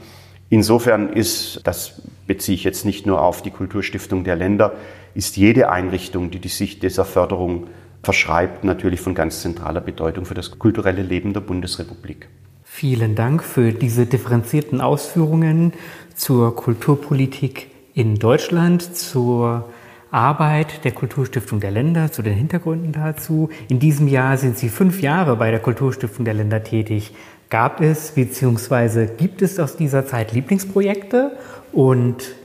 Insofern 0.50 1.12
ist, 1.12 1.60
das 1.64 2.02
beziehe 2.26 2.56
ich 2.56 2.64
jetzt 2.64 2.84
nicht 2.84 3.06
nur 3.06 3.22
auf 3.22 3.42
die 3.42 3.50
Kulturstiftung 3.50 4.24
der 4.24 4.36
Länder, 4.36 4.72
ist 5.14 5.36
jede 5.36 5.70
Einrichtung, 5.70 6.30
die, 6.30 6.38
die 6.38 6.48
sich 6.48 6.78
dieser 6.78 7.04
Förderung 7.04 7.68
verschreibt, 8.02 8.64
natürlich 8.64 9.00
von 9.00 9.14
ganz 9.14 9.42
zentraler 9.42 9.80
Bedeutung 9.80 10.24
für 10.24 10.34
das 10.34 10.58
kulturelle 10.58 11.02
Leben 11.02 11.32
der 11.32 11.40
Bundesrepublik. 11.40 12.28
Vielen 12.62 13.14
Dank 13.14 13.42
für 13.42 13.72
diese 13.72 14.06
differenzierten 14.06 14.80
Ausführungen 14.80 15.72
zur 16.14 16.54
Kulturpolitik 16.56 17.68
in 17.94 18.16
Deutschland, 18.16 18.96
zur 18.96 19.68
Arbeit 20.14 20.84
der 20.84 20.92
Kulturstiftung 20.92 21.58
der 21.58 21.72
Länder, 21.72 22.12
zu 22.12 22.22
den 22.22 22.34
Hintergründen 22.34 22.92
dazu. 22.92 23.50
In 23.68 23.80
diesem 23.80 24.06
Jahr 24.06 24.36
sind 24.36 24.56
Sie 24.56 24.68
fünf 24.68 25.02
Jahre 25.02 25.34
bei 25.34 25.50
der 25.50 25.58
Kulturstiftung 25.58 26.24
der 26.24 26.34
Länder 26.34 26.62
tätig. 26.62 27.12
Gab 27.50 27.80
es 27.80 28.12
bzw. 28.12 29.06
gibt 29.06 29.42
es 29.42 29.58
aus 29.58 29.76
dieser 29.76 30.06
Zeit 30.06 30.32
Lieblingsprojekte 30.32 31.36
und 31.72 32.36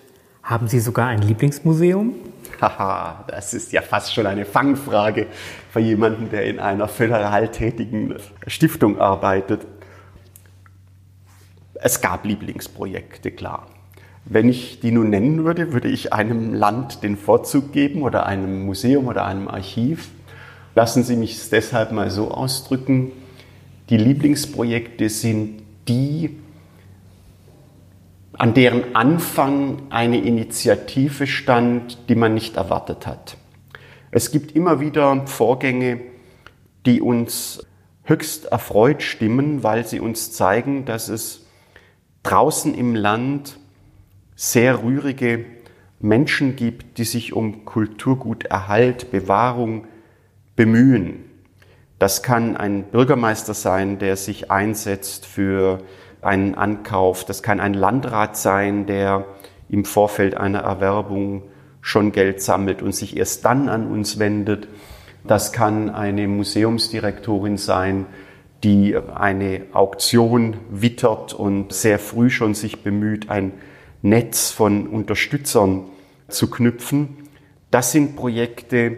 haben 0.41 0.67
Sie 0.67 0.79
sogar 0.79 1.10
ein 1.10 1.21
Lieblingsmuseum? 1.21 2.15
Haha, 2.60 3.23
das 3.27 3.53
ist 3.53 3.71
ja 3.71 3.84
fast 3.84 4.15
schon 4.15 4.25
eine 4.25 4.45
Fangfrage 4.45 5.27
für 5.71 5.79
jemanden, 5.79 6.32
der 6.32 6.45
in 6.45 6.60
einer 6.60 6.88
föderal 6.88 7.49
tätigen 7.49 8.15
Stiftung 8.47 8.99
arbeitet. 8.99 9.67
Es 11.75 12.01
gab 12.01 12.25
Lieblingsprojekte, 12.25 13.29
klar. 13.29 13.67
Wenn 14.25 14.49
ich 14.49 14.79
die 14.79 14.91
nun 14.91 15.10
nennen 15.10 15.43
würde, 15.43 15.73
würde 15.73 15.88
ich 15.88 16.13
einem 16.13 16.53
Land 16.53 17.03
den 17.03 17.17
Vorzug 17.17 17.71
geben 17.71 18.03
oder 18.03 18.25
einem 18.25 18.65
Museum 18.65 19.08
oder 19.08 19.25
einem 19.25 19.47
Archiv. 19.47 20.10
Lassen 20.75 21.03
Sie 21.03 21.15
mich 21.15 21.36
es 21.36 21.49
deshalb 21.49 21.91
mal 21.91 22.12
so 22.12 22.32
ausdrücken. 22.32 23.12
Die 23.89 23.97
Lieblingsprojekte 23.97 25.10
sind 25.10 25.63
die, 25.88 26.38
an 28.34 28.53
deren 28.53 28.95
Anfang 28.95 29.82
eine 29.89 30.21
Initiative 30.21 31.27
stand, 31.27 31.97
die 32.08 32.15
man 32.15 32.34
nicht 32.34 32.55
erwartet 32.55 33.08
hat. 33.08 33.36
Es 34.12 34.32
gibt 34.32 34.55
immer 34.55 34.79
wieder 34.79 35.27
Vorgänge, 35.27 35.99
die 36.86 37.01
uns 37.01 37.65
höchst 38.03 38.45
erfreut 38.45 39.03
stimmen, 39.03 39.63
weil 39.63 39.86
sie 39.86 39.99
uns 39.99 40.32
zeigen, 40.32 40.86
dass 40.86 41.10
es 41.10 41.45
draußen 42.23 42.73
im 42.73 42.95
Land 42.95 43.59
sehr 44.41 44.84
rührige 44.84 45.43
Menschen 45.99 46.56
gibt, 46.56 46.97
die 46.97 47.04
sich 47.04 47.34
um 47.34 47.65
Kulturguterhalt, 47.65 49.12
Bewahrung 49.12 49.86
bemühen. 50.56 51.25
Das 51.99 52.23
kann 52.23 52.56
ein 52.56 52.84
Bürgermeister 52.84 53.54
sein, 53.54 53.99
der 53.99 54.15
sich 54.15 54.49
einsetzt 54.49 55.25
für 55.25 55.80
einen 56.21 56.56
Ankauf. 56.56 57.25
Das 57.25 57.43
kann 57.43 57.60
ein 57.60 57.73
Landrat 57.73 58.38
sein, 58.38 58.86
der 58.86 59.25
im 59.67 59.84
Vorfeld 59.84 60.38
einer 60.38 60.60
Erwerbung 60.60 61.43
schon 61.82 62.13
Geld 62.13 62.41
sammelt 62.41 62.82
und 62.82 62.95
sich 62.95 63.17
erst 63.17 63.43
dann 63.43 63.67
an 63.67 63.91
uns 63.91 64.19
wendet. 64.19 64.69
Das 65.28 65.52
kann 65.52 65.89
eine 65.89 66.30
Museumsdirektorin 66.30 67.58
sein, 67.58 68.06
die 68.63 68.95
eine 68.95 69.63
Auktion 69.73 70.56
wittert 70.69 71.34
und 71.34 71.73
sehr 71.73 71.99
früh 71.99 72.30
schon 72.30 72.54
sich 72.54 72.84
bemüht, 72.84 73.30
ein 73.30 73.52
Netz 74.01 74.51
von 74.51 74.88
Unterstützern 74.88 75.85
zu 76.27 76.49
knüpfen. 76.49 77.29
Das 77.71 77.91
sind 77.91 78.15
Projekte, 78.15 78.97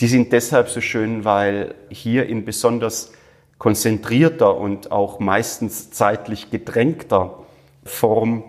die 0.00 0.08
sind 0.08 0.32
deshalb 0.32 0.68
so 0.68 0.80
schön, 0.80 1.24
weil 1.24 1.74
hier 1.90 2.26
in 2.26 2.44
besonders 2.44 3.12
konzentrierter 3.58 4.56
und 4.56 4.92
auch 4.92 5.18
meistens 5.20 5.90
zeitlich 5.90 6.50
gedrängter 6.50 7.38
Form 7.84 8.44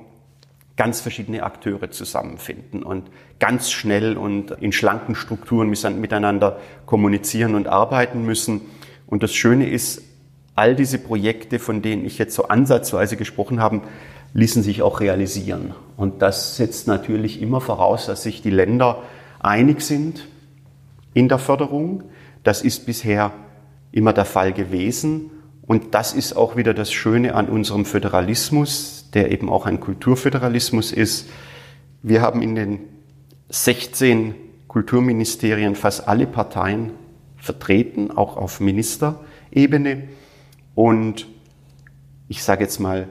ganz 0.75 1.01
verschiedene 1.01 1.43
Akteure 1.43 1.89
zusammenfinden 1.89 2.83
und 2.83 3.09
ganz 3.39 3.71
schnell 3.71 4.15
und 4.15 4.51
in 4.51 4.71
schlanken 4.71 5.15
Strukturen 5.15 5.69
miteinander 5.69 6.59
kommunizieren 6.85 7.55
und 7.55 7.67
arbeiten 7.67 8.23
müssen. 8.25 8.61
Und 9.07 9.23
das 9.23 9.33
Schöne 9.33 9.69
ist, 9.69 10.03
all 10.55 10.75
diese 10.75 10.97
Projekte, 10.97 11.59
von 11.59 11.81
denen 11.81 12.05
ich 12.05 12.17
jetzt 12.17 12.35
so 12.35 12.47
ansatzweise 12.47 13.15
gesprochen 13.15 13.59
habe, 13.61 13.81
ließen 14.33 14.63
sich 14.63 14.81
auch 14.81 14.99
realisieren. 14.99 15.73
Und 15.95 16.21
das 16.21 16.57
setzt 16.57 16.87
natürlich 16.87 17.41
immer 17.41 17.61
voraus, 17.61 18.05
dass 18.05 18.23
sich 18.23 18.41
die 18.41 18.51
Länder 18.51 19.03
einig 19.39 19.81
sind 19.81 20.27
in 21.13 21.27
der 21.27 21.39
Förderung. 21.39 22.03
Das 22.43 22.61
ist 22.61 22.85
bisher 22.85 23.31
immer 23.91 24.13
der 24.13 24.25
Fall 24.25 24.53
gewesen. 24.53 25.31
Und 25.63 25.93
das 25.93 26.13
ist 26.13 26.33
auch 26.33 26.55
wieder 26.55 26.73
das 26.73 26.91
Schöne 26.93 27.35
an 27.35 27.49
unserem 27.49 27.85
Föderalismus, 27.85 29.09
der 29.13 29.31
eben 29.31 29.49
auch 29.49 29.65
ein 29.65 29.79
Kulturföderalismus 29.79 30.91
ist. 30.91 31.27
Wir 32.03 32.21
haben 32.21 32.41
in 32.41 32.55
den 32.55 32.79
16 33.49 34.35
Kulturministerien 34.67 35.75
fast 35.75 36.07
alle 36.07 36.27
Parteien 36.27 36.91
vertreten, 37.37 38.11
auch 38.11 38.37
auf 38.37 38.59
Ministerebene. 38.59 40.03
Und 40.75 41.27
ich 42.27 42.43
sage 42.43 42.63
jetzt 42.63 42.79
mal, 42.79 43.07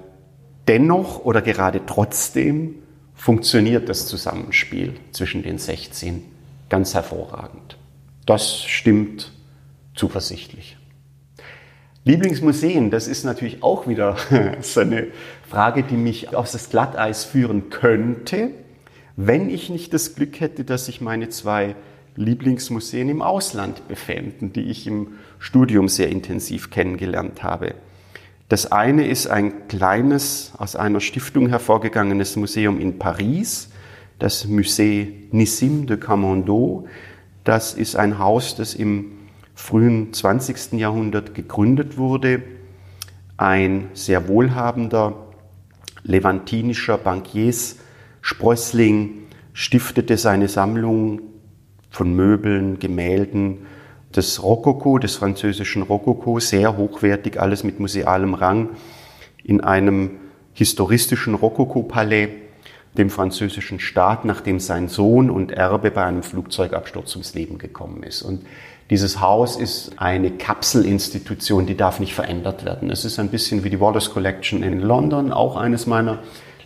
dennoch 0.68 1.24
oder 1.24 1.42
gerade 1.42 1.81
trotzdem 1.87 2.76
funktioniert 3.14 3.88
das 3.88 4.07
Zusammenspiel 4.07 4.94
zwischen 5.12 5.42
den 5.42 5.59
16 5.59 6.22
ganz 6.68 6.94
hervorragend. 6.94 7.79
Das 8.26 8.62
stimmt 8.62 9.33
zuversichtlich. 9.94 10.76
Lieblingsmuseen, 12.05 12.90
das 12.90 13.09
ist 13.09 13.24
natürlich 13.24 13.62
auch 13.62 13.88
wieder 13.88 14.16
so 14.61 14.81
eine 14.81 15.09
Frage, 15.48 15.83
die 15.83 15.96
mich 15.96 16.35
auf 16.35 16.50
das 16.50 16.70
Glatteis 16.70 17.24
führen 17.24 17.70
könnte, 17.70 18.50
wenn 19.16 19.48
ich 19.48 19.70
nicht 19.70 19.92
das 19.94 20.14
Glück 20.14 20.40
hätte, 20.40 20.64
dass 20.64 20.87
sich 20.87 21.00
meine 21.00 21.31
zwei 21.31 21.74
Lieblingsmuseen 22.16 23.09
im 23.09 23.22
Ausland 23.22 23.88
befänden, 23.88 24.52
die 24.52 24.70
ich 24.70 24.87
im 24.87 25.14
Studium 25.38 25.88
sehr 25.88 26.09
intensiv 26.09 26.70
kennengelernt 26.70 27.42
habe. 27.42 27.74
Das 28.48 28.70
eine 28.70 29.09
ist 29.09 29.26
ein 29.26 29.66
kleines, 29.66 30.52
aus 30.56 30.76
einer 30.76 31.00
Stiftung 31.00 31.48
hervorgegangenes 31.48 32.37
Museum 32.37 32.80
in 32.80 32.98
Paris, 32.98 33.70
das 34.20 34.46
Musée 34.46 35.09
Nissim 35.32 35.87
de 35.87 35.96
Camondo. 35.96 36.87
Das 37.42 37.74
ist 37.74 37.96
ein 37.96 38.20
Haus, 38.20 38.54
das 38.54 38.74
im 38.74 39.12
frühen 39.56 40.12
20. 40.12 40.74
Jahrhundert 40.74 41.35
gegründet 41.35 41.98
wurde. 41.98 42.42
Ein 43.37 43.88
sehr 43.94 44.28
wohlhabender 44.28 45.26
levantinischer 46.04 46.98
Bankiers 46.98 47.76
Sprössling 48.20 49.24
stiftete 49.54 50.16
seine 50.18 50.48
Sammlung 50.48 51.20
von 51.90 52.14
Möbeln, 52.14 52.78
Gemälden 52.78 53.66
des 54.16 54.42
Rokoko, 54.42 54.98
des 54.98 55.16
französischen 55.16 55.83
Rokoko, 55.83 56.40
sehr 56.40 56.76
hochwertig, 56.76 57.40
alles 57.40 57.64
mit 57.64 57.81
musealem 57.81 58.35
Rang, 58.35 58.70
in 59.44 59.61
einem 59.61 60.12
historistischen 60.55 61.35
Rokoko-Palais, 61.35 62.29
dem 62.96 63.11
französischen 63.11 63.79
Staat, 63.79 64.24
nachdem 64.24 64.59
sein 64.59 64.88
Sohn 64.88 65.31
und 65.31 65.52
Erbe 65.52 65.90
bei 65.90 66.05
einem 66.05 66.22
Flugzeugabsturz 66.22 67.14
ums 67.14 67.35
Leben 67.35 67.59
gekommen 67.59 68.02
ist. 68.02 68.22
Und 68.22 68.46
dieses 68.88 69.20
Haus 69.20 69.57
ist 69.57 69.92
eine 69.98 70.31
Kapselinstitution, 70.31 71.66
die 71.66 71.76
darf 71.76 72.00
nicht 72.00 72.14
verändert 72.14 72.64
werden. 72.64 72.90
Es 72.90 73.05
ist 73.05 73.18
ein 73.18 73.29
bisschen 73.29 73.64
wie 73.64 73.70
die 73.70 73.81
Wallace 73.81 74.11
Collection 74.11 74.62
in 74.62 74.81
London, 74.81 75.33
auch 75.33 75.57
eines 75.57 75.87
meiner 75.87 76.20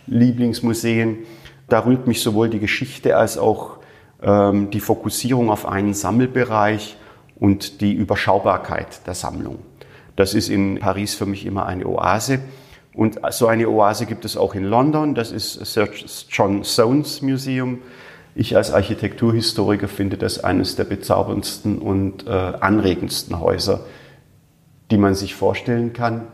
Lieblingsmuseen. 0.07 1.19
Da 1.67 1.85
rührt 1.85 2.07
mich 2.07 2.21
sowohl 2.21 2.49
die 2.49 2.59
Geschichte 2.59 3.17
als 3.17 3.37
auch 3.37 3.77
ähm, 4.21 4.69
die 4.69 4.79
Fokussierung 4.79 5.49
auf 5.49 5.65
einen 5.65 5.93
Sammelbereich 5.93 6.95
und 7.41 7.81
die 7.81 7.91
Überschaubarkeit 7.91 9.05
der 9.07 9.15
Sammlung. 9.15 9.57
Das 10.15 10.35
ist 10.35 10.47
in 10.47 10.77
Paris 10.79 11.15
für 11.15 11.25
mich 11.25 11.47
immer 11.47 11.65
eine 11.65 11.87
Oase. 11.87 12.39
Und 12.93 13.19
so 13.31 13.47
eine 13.47 13.67
Oase 13.67 14.05
gibt 14.05 14.25
es 14.25 14.37
auch 14.37 14.53
in 14.53 14.63
London. 14.63 15.15
Das 15.15 15.31
ist 15.31 15.53
Sir 15.65 15.89
John 16.29 16.63
Soanes 16.63 17.23
Museum. 17.23 17.79
Ich 18.35 18.55
als 18.55 18.71
Architekturhistoriker 18.71 19.87
finde 19.87 20.17
das 20.17 20.43
eines 20.43 20.75
der 20.75 20.83
bezauberndsten 20.83 21.79
und 21.79 22.27
äh, 22.27 22.29
anregendsten 22.29 23.39
Häuser, 23.39 23.85
die 24.91 24.97
man 24.97 25.15
sich 25.15 25.33
vorstellen 25.33 25.93
kann. 25.93 26.27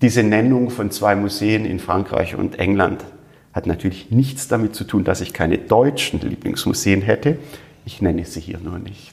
Diese 0.00 0.22
Nennung 0.22 0.70
von 0.70 0.90
zwei 0.90 1.16
Museen 1.16 1.66
in 1.66 1.80
Frankreich 1.80 2.34
und 2.34 2.58
England 2.58 3.04
hat 3.52 3.66
natürlich 3.66 4.10
nichts 4.10 4.48
damit 4.48 4.74
zu 4.74 4.84
tun, 4.84 5.04
dass 5.04 5.20
ich 5.20 5.34
keine 5.34 5.58
deutschen 5.58 6.20
Lieblingsmuseen 6.20 7.02
hätte. 7.02 7.38
Ich 7.84 8.00
nenne 8.00 8.24
sie 8.24 8.40
hier 8.40 8.58
nur 8.58 8.78
nicht. 8.78 9.12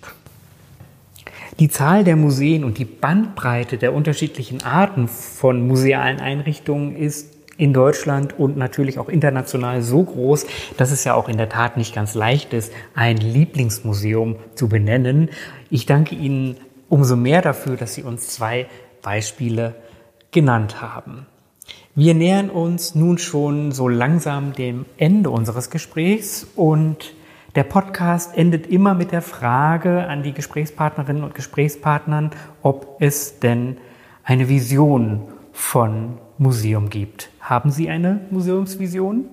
Die 1.59 1.69
Zahl 1.69 2.03
der 2.03 2.17
Museen 2.17 2.65
und 2.65 2.79
die 2.79 2.85
Bandbreite 2.85 3.77
der 3.77 3.93
unterschiedlichen 3.93 4.63
Arten 4.63 5.07
von 5.07 5.65
musealen 5.65 6.19
Einrichtungen 6.19 6.97
ist 6.97 7.33
in 7.57 7.71
Deutschland 7.71 8.37
und 8.37 8.57
natürlich 8.57 8.99
auch 8.99 9.07
international 9.07 9.81
so 9.81 10.03
groß, 10.03 10.47
dass 10.75 10.91
es 10.91 11.05
ja 11.05 11.13
auch 11.13 11.29
in 11.29 11.37
der 11.37 11.47
Tat 11.47 11.77
nicht 11.77 11.95
ganz 11.95 12.13
leicht 12.13 12.51
ist, 12.51 12.73
ein 12.93 13.15
Lieblingsmuseum 13.15 14.35
zu 14.55 14.67
benennen. 14.67 15.29
Ich 15.69 15.85
danke 15.85 16.15
Ihnen 16.15 16.57
umso 16.89 17.15
mehr 17.15 17.41
dafür, 17.41 17.77
dass 17.77 17.93
Sie 17.93 18.03
uns 18.03 18.27
zwei 18.27 18.67
Beispiele 19.01 19.75
genannt 20.31 20.81
haben. 20.81 21.25
Wir 21.95 22.13
nähern 22.13 22.49
uns 22.49 22.95
nun 22.95 23.17
schon 23.17 23.71
so 23.71 23.87
langsam 23.87 24.51
dem 24.51 24.85
Ende 24.97 25.29
unseres 25.29 25.69
Gesprächs 25.69 26.45
und 26.57 27.13
der 27.55 27.63
Podcast 27.63 28.35
endet 28.37 28.67
immer 28.67 28.93
mit 28.93 29.11
der 29.11 29.21
Frage 29.21 30.07
an 30.07 30.23
die 30.23 30.33
Gesprächspartnerinnen 30.33 31.23
und 31.23 31.35
Gesprächspartnern, 31.35 32.31
ob 32.61 32.97
es 32.99 33.39
denn 33.39 33.77
eine 34.23 34.49
Vision 34.49 35.21
von 35.53 36.17
Museum 36.37 36.89
gibt. 36.89 37.29
Haben 37.39 37.71
Sie 37.71 37.89
eine 37.89 38.19
Museumsvision? 38.29 39.25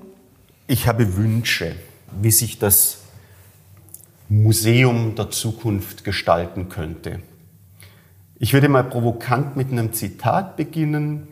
Ich 0.68 0.86
habe 0.86 1.16
Wünsche, 1.16 1.74
wie 2.20 2.30
sich 2.30 2.58
das 2.58 3.02
Museum 4.28 5.14
der 5.16 5.30
Zukunft 5.30 6.04
gestalten 6.04 6.68
könnte. 6.68 7.20
Ich 8.38 8.52
würde 8.52 8.68
mal 8.68 8.84
provokant 8.84 9.56
mit 9.56 9.70
einem 9.72 9.92
Zitat 9.92 10.56
beginnen 10.56 11.28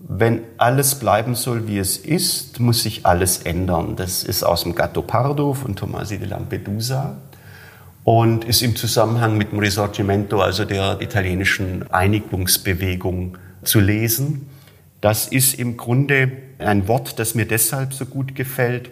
wenn 0.00 0.42
alles 0.58 0.94
bleiben 0.96 1.34
soll, 1.34 1.66
wie 1.66 1.78
es 1.78 1.96
ist, 1.96 2.60
muss 2.60 2.82
sich 2.82 3.04
alles 3.04 3.38
ändern. 3.38 3.96
Das 3.96 4.22
ist 4.22 4.44
aus 4.44 4.62
dem 4.62 4.74
Gatto 4.74 5.02
Pardo 5.02 5.54
von 5.54 5.74
Tomasi 5.74 6.18
de 6.18 6.28
Lampedusa 6.28 7.16
und 8.04 8.44
ist 8.44 8.62
im 8.62 8.76
Zusammenhang 8.76 9.36
mit 9.36 9.50
dem 9.52 9.58
Risorgimento, 9.58 10.40
also 10.40 10.64
der 10.64 11.00
italienischen 11.00 11.90
Einigungsbewegung, 11.90 13.36
zu 13.64 13.80
lesen. 13.80 14.48
Das 15.00 15.26
ist 15.26 15.58
im 15.58 15.76
Grunde 15.76 16.30
ein 16.58 16.86
Wort, 16.86 17.18
das 17.18 17.34
mir 17.34 17.46
deshalb 17.46 17.92
so 17.92 18.06
gut 18.06 18.34
gefällt, 18.34 18.90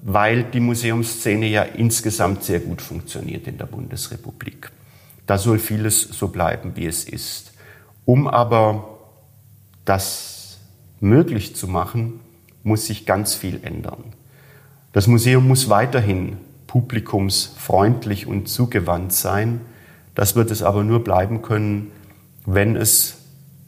weil 0.00 0.44
die 0.44 0.60
Museumsszene 0.60 1.46
ja 1.46 1.62
insgesamt 1.62 2.44
sehr 2.44 2.60
gut 2.60 2.80
funktioniert 2.80 3.46
in 3.48 3.58
der 3.58 3.66
Bundesrepublik. 3.66 4.70
Da 5.26 5.36
soll 5.36 5.58
vieles 5.58 6.02
so 6.02 6.28
bleiben, 6.28 6.72
wie 6.76 6.86
es 6.86 7.04
ist. 7.04 7.52
Um 8.04 8.28
aber 8.28 8.95
das 9.86 10.58
möglich 11.00 11.56
zu 11.56 11.66
machen, 11.66 12.20
muss 12.62 12.86
sich 12.86 13.06
ganz 13.06 13.34
viel 13.34 13.60
ändern. 13.62 14.04
Das 14.92 15.06
Museum 15.06 15.48
muss 15.48 15.70
weiterhin 15.70 16.36
publikumsfreundlich 16.66 18.26
und 18.26 18.48
zugewandt 18.48 19.12
sein. 19.12 19.60
Das 20.14 20.36
wird 20.36 20.50
es 20.50 20.62
aber 20.62 20.84
nur 20.84 21.02
bleiben 21.02 21.42
können, 21.42 21.92
wenn 22.44 22.76
es, 22.76 23.18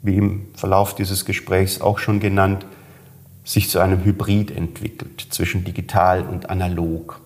wie 0.02 0.16
im 0.16 0.46
Verlauf 0.54 0.94
dieses 0.94 1.24
Gesprächs 1.24 1.80
auch 1.80 1.98
schon 1.98 2.20
genannt, 2.20 2.66
sich 3.44 3.70
zu 3.70 3.78
einem 3.78 4.04
Hybrid 4.04 4.50
entwickelt 4.50 5.26
zwischen 5.30 5.64
digital 5.64 6.22
und 6.22 6.50
analog. 6.50 7.20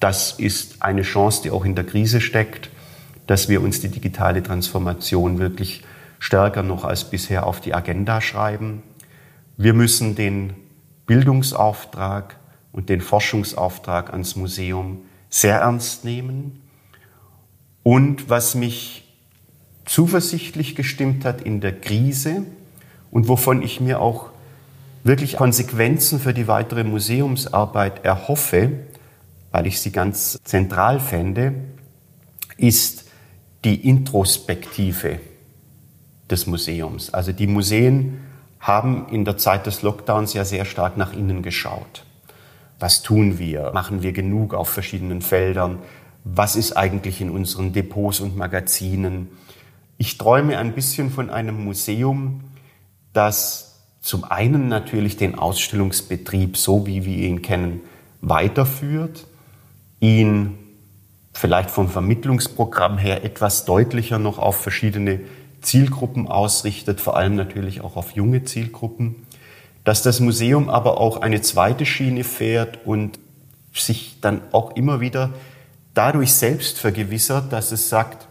Das 0.00 0.32
ist 0.32 0.82
eine 0.82 1.02
Chance, 1.02 1.42
die 1.42 1.50
auch 1.50 1.64
in 1.64 1.74
der 1.74 1.84
Krise 1.84 2.20
steckt, 2.20 2.70
dass 3.26 3.48
wir 3.48 3.62
uns 3.62 3.80
die 3.80 3.88
digitale 3.88 4.42
Transformation 4.42 5.38
wirklich 5.38 5.84
stärker 6.18 6.62
noch 6.62 6.84
als 6.84 7.04
bisher 7.04 7.46
auf 7.46 7.60
die 7.60 7.74
Agenda 7.74 8.20
schreiben. 8.20 8.82
Wir 9.56 9.74
müssen 9.74 10.14
den 10.14 10.54
Bildungsauftrag 11.06 12.36
und 12.72 12.88
den 12.88 13.00
Forschungsauftrag 13.00 14.10
ans 14.10 14.36
Museum 14.36 15.02
sehr 15.30 15.60
ernst 15.60 16.04
nehmen. 16.04 16.62
Und 17.82 18.28
was 18.28 18.54
mich 18.54 19.04
zuversichtlich 19.84 20.74
gestimmt 20.74 21.24
hat 21.24 21.40
in 21.40 21.60
der 21.60 21.80
Krise 21.80 22.42
und 23.10 23.28
wovon 23.28 23.62
ich 23.62 23.80
mir 23.80 24.00
auch 24.00 24.30
wirklich 25.04 25.36
Konsequenzen 25.36 26.18
für 26.18 26.34
die 26.34 26.48
weitere 26.48 26.82
Museumsarbeit 26.82 28.04
erhoffe, 28.04 28.72
weil 29.52 29.66
ich 29.66 29.80
sie 29.80 29.92
ganz 29.92 30.38
zentral 30.42 30.98
fände, 30.98 31.54
ist 32.56 33.04
die 33.64 33.88
Introspektive 33.88 35.20
des 36.30 36.46
Museums. 36.46 37.12
Also 37.12 37.32
die 37.32 37.46
Museen 37.46 38.20
haben 38.60 39.06
in 39.10 39.24
der 39.24 39.36
Zeit 39.36 39.66
des 39.66 39.82
Lockdowns 39.82 40.32
ja 40.34 40.44
sehr 40.44 40.64
stark 40.64 40.96
nach 40.96 41.12
innen 41.12 41.42
geschaut. 41.42 42.04
Was 42.78 43.02
tun 43.02 43.38
wir? 43.38 43.70
Machen 43.72 44.02
wir 44.02 44.12
genug 44.12 44.54
auf 44.54 44.68
verschiedenen 44.68 45.22
Feldern? 45.22 45.78
Was 46.24 46.56
ist 46.56 46.76
eigentlich 46.76 47.20
in 47.20 47.30
unseren 47.30 47.72
Depots 47.72 48.20
und 48.20 48.36
Magazinen? 48.36 49.28
Ich 49.98 50.18
träume 50.18 50.58
ein 50.58 50.74
bisschen 50.74 51.10
von 51.10 51.30
einem 51.30 51.64
Museum, 51.64 52.42
das 53.12 53.66
zum 54.00 54.24
einen 54.24 54.68
natürlich 54.68 55.16
den 55.16 55.38
Ausstellungsbetrieb, 55.38 56.56
so 56.56 56.86
wie 56.86 57.04
wir 57.04 57.16
ihn 57.16 57.42
kennen, 57.42 57.80
weiterführt, 58.20 59.26
ihn 60.00 60.58
vielleicht 61.32 61.70
vom 61.70 61.88
Vermittlungsprogramm 61.88 62.98
her 62.98 63.24
etwas 63.24 63.64
deutlicher 63.64 64.18
noch 64.18 64.38
auf 64.38 64.56
verschiedene 64.56 65.20
Zielgruppen 65.66 66.28
ausrichtet, 66.28 67.00
vor 67.00 67.16
allem 67.16 67.34
natürlich 67.34 67.80
auch 67.80 67.96
auf 67.96 68.12
junge 68.12 68.44
Zielgruppen, 68.44 69.16
dass 69.84 70.02
das 70.02 70.20
Museum 70.20 70.68
aber 70.70 71.00
auch 71.00 71.20
eine 71.20 71.42
zweite 71.42 71.84
Schiene 71.84 72.24
fährt 72.24 72.86
und 72.86 73.18
sich 73.74 74.18
dann 74.20 74.40
auch 74.52 74.76
immer 74.76 75.00
wieder 75.00 75.30
dadurch 75.92 76.34
selbst 76.34 76.78
vergewissert, 76.78 77.52
dass 77.52 77.72
es 77.72 77.88
sagt, 77.88 78.28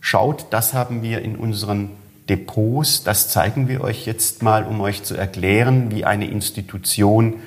schaut, 0.00 0.46
das 0.50 0.72
haben 0.72 1.02
wir 1.02 1.22
in 1.22 1.36
unseren 1.36 1.90
Depots, 2.28 3.04
das 3.04 3.28
zeigen 3.28 3.68
wir 3.68 3.82
euch 3.82 4.06
jetzt 4.06 4.42
mal, 4.42 4.64
um 4.64 4.80
euch 4.80 5.02
zu 5.02 5.16
erklären, 5.16 5.90
wie 5.90 6.04
eine 6.04 6.30
Institution 6.30 7.40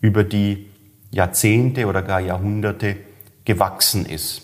über 0.00 0.24
die 0.24 0.66
Jahrzehnte 1.10 1.86
oder 1.86 2.02
gar 2.02 2.20
Jahrhunderte 2.20 2.96
gewachsen 3.44 4.04
ist. 4.04 4.42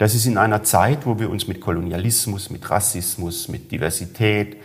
Das 0.00 0.14
ist 0.14 0.24
in 0.24 0.38
einer 0.38 0.62
Zeit, 0.62 1.04
wo 1.04 1.18
wir 1.18 1.28
uns 1.28 1.46
mit 1.46 1.60
Kolonialismus, 1.60 2.48
mit 2.48 2.70
Rassismus, 2.70 3.48
mit 3.48 3.70
Diversität, 3.70 4.56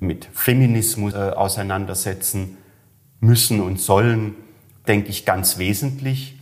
mit 0.00 0.28
Feminismus 0.34 1.14
äh, 1.14 1.30
auseinandersetzen 1.30 2.58
müssen 3.18 3.62
und 3.62 3.80
sollen, 3.80 4.34
denke 4.86 5.08
ich, 5.08 5.24
ganz 5.24 5.56
wesentlich. 5.56 6.36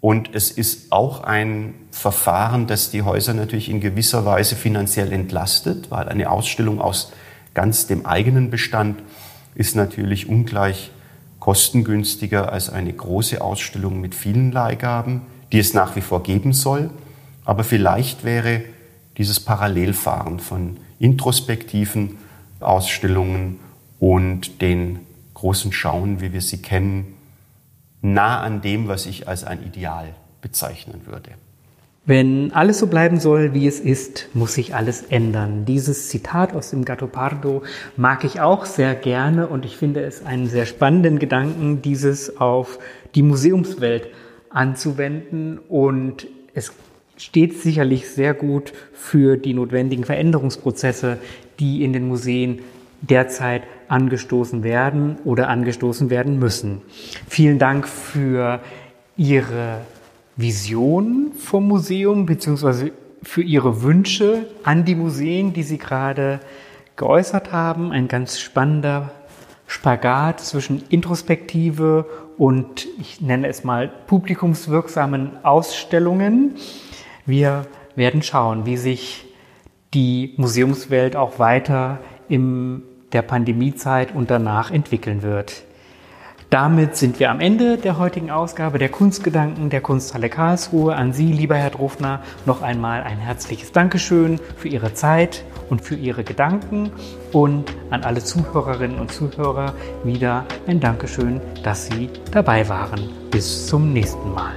Und 0.00 0.34
es 0.34 0.50
ist 0.50 0.92
auch 0.92 1.24
ein 1.24 1.74
Verfahren, 1.90 2.66
das 2.66 2.90
die 2.90 3.02
Häuser 3.02 3.34
natürlich 3.34 3.68
in 3.68 3.82
gewisser 3.82 4.24
Weise 4.24 4.56
finanziell 4.56 5.12
entlastet, 5.12 5.90
weil 5.90 6.08
eine 6.08 6.30
Ausstellung 6.30 6.80
aus 6.80 7.12
ganz 7.52 7.86
dem 7.86 8.06
eigenen 8.06 8.48
Bestand 8.48 9.02
ist 9.54 9.76
natürlich 9.76 10.26
ungleich 10.26 10.90
kostengünstiger 11.38 12.50
als 12.50 12.70
eine 12.70 12.94
große 12.94 13.42
Ausstellung 13.42 14.00
mit 14.00 14.14
vielen 14.14 14.52
Leihgaben, 14.52 15.20
die 15.52 15.58
es 15.58 15.74
nach 15.74 15.96
wie 15.96 16.00
vor 16.00 16.22
geben 16.22 16.54
soll. 16.54 16.88
Aber 17.44 17.64
vielleicht 17.64 18.24
wäre 18.24 18.62
dieses 19.16 19.40
Parallelfahren 19.40 20.38
von 20.38 20.76
introspektiven 20.98 22.18
Ausstellungen 22.60 23.58
und 23.98 24.60
den 24.60 25.00
großen 25.34 25.72
Schauen, 25.72 26.20
wie 26.20 26.32
wir 26.32 26.42
sie 26.42 26.62
kennen, 26.62 27.14
nah 28.02 28.40
an 28.40 28.60
dem, 28.60 28.88
was 28.88 29.06
ich 29.06 29.28
als 29.28 29.44
ein 29.44 29.64
Ideal 29.64 30.14
bezeichnen 30.40 31.02
würde. 31.06 31.30
Wenn 32.06 32.52
alles 32.52 32.78
so 32.78 32.86
bleiben 32.86 33.20
soll, 33.20 33.52
wie 33.52 33.66
es 33.66 33.78
ist, 33.78 34.28
muss 34.32 34.54
sich 34.54 34.74
alles 34.74 35.02
ändern. 35.02 35.66
Dieses 35.66 36.08
Zitat 36.08 36.54
aus 36.54 36.70
dem 36.70 36.84
Gattopardo 36.84 37.62
mag 37.96 38.24
ich 38.24 38.40
auch 38.40 38.64
sehr 38.64 38.94
gerne 38.94 39.46
und 39.46 39.64
ich 39.66 39.76
finde 39.76 40.02
es 40.02 40.24
einen 40.24 40.48
sehr 40.48 40.66
spannenden 40.66 41.18
Gedanken, 41.18 41.82
dieses 41.82 42.38
auf 42.38 42.78
die 43.14 43.22
Museumswelt 43.22 44.08
anzuwenden 44.48 45.58
und 45.68 46.26
es 46.54 46.72
steht 47.20 47.60
sicherlich 47.60 48.08
sehr 48.08 48.32
gut 48.32 48.72
für 48.94 49.36
die 49.36 49.52
notwendigen 49.52 50.04
Veränderungsprozesse, 50.04 51.18
die 51.58 51.84
in 51.84 51.92
den 51.92 52.08
Museen 52.08 52.60
derzeit 53.02 53.62
angestoßen 53.88 54.62
werden 54.62 55.16
oder 55.24 55.48
angestoßen 55.48 56.10
werden 56.10 56.38
müssen. 56.38 56.80
Vielen 57.28 57.58
Dank 57.58 57.86
für 57.86 58.60
Ihre 59.16 59.82
Vision 60.36 61.32
vom 61.36 61.68
Museum 61.68 62.24
beziehungsweise 62.24 62.92
für 63.22 63.42
Ihre 63.42 63.82
Wünsche 63.82 64.46
an 64.62 64.86
die 64.86 64.94
Museen, 64.94 65.52
die 65.52 65.62
Sie 65.62 65.76
gerade 65.76 66.40
geäußert 66.96 67.52
haben. 67.52 67.92
Ein 67.92 68.08
ganz 68.08 68.38
spannender 68.38 69.10
Spagat 69.66 70.40
zwischen 70.40 70.82
Introspektive 70.88 72.06
und 72.38 72.86
ich 72.98 73.20
nenne 73.20 73.48
es 73.48 73.62
mal 73.62 73.88
publikumswirksamen 74.06 75.44
Ausstellungen. 75.44 76.56
Wir 77.26 77.66
werden 77.96 78.22
schauen, 78.22 78.66
wie 78.66 78.76
sich 78.76 79.26
die 79.94 80.34
Museumswelt 80.36 81.16
auch 81.16 81.38
weiter 81.38 81.98
im 82.28 82.82
der 83.12 83.22
Pandemiezeit 83.22 84.14
und 84.14 84.30
danach 84.30 84.70
entwickeln 84.70 85.22
wird. 85.22 85.64
Damit 86.48 86.96
sind 86.96 87.20
wir 87.20 87.30
am 87.30 87.38
Ende 87.38 87.76
der 87.76 87.96
heutigen 87.96 88.32
Ausgabe 88.32 88.78
der 88.78 88.88
Kunstgedanken 88.88 89.70
der 89.70 89.80
Kunsthalle 89.80 90.28
Karlsruhe. 90.28 90.96
An 90.96 91.12
Sie, 91.12 91.30
lieber 91.32 91.54
Herr 91.54 91.70
Drofner, 91.70 92.22
noch 92.44 92.62
einmal 92.62 93.04
ein 93.04 93.18
herzliches 93.18 93.70
Dankeschön 93.70 94.40
für 94.56 94.66
Ihre 94.66 94.92
Zeit 94.92 95.44
und 95.68 95.80
für 95.80 95.94
Ihre 95.94 96.24
Gedanken 96.24 96.90
und 97.32 97.72
an 97.90 98.02
alle 98.02 98.24
Zuhörerinnen 98.24 98.98
und 98.98 99.12
Zuhörer 99.12 99.74
wieder 100.02 100.44
ein 100.66 100.80
Dankeschön, 100.80 101.40
dass 101.62 101.86
Sie 101.86 102.10
dabei 102.32 102.68
waren. 102.68 103.08
Bis 103.30 103.68
zum 103.68 103.92
nächsten 103.92 104.32
Mal. 104.32 104.54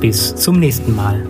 Bis 0.00 0.36
zum 0.36 0.60
nächsten 0.60 0.94
Mal. 0.94 1.26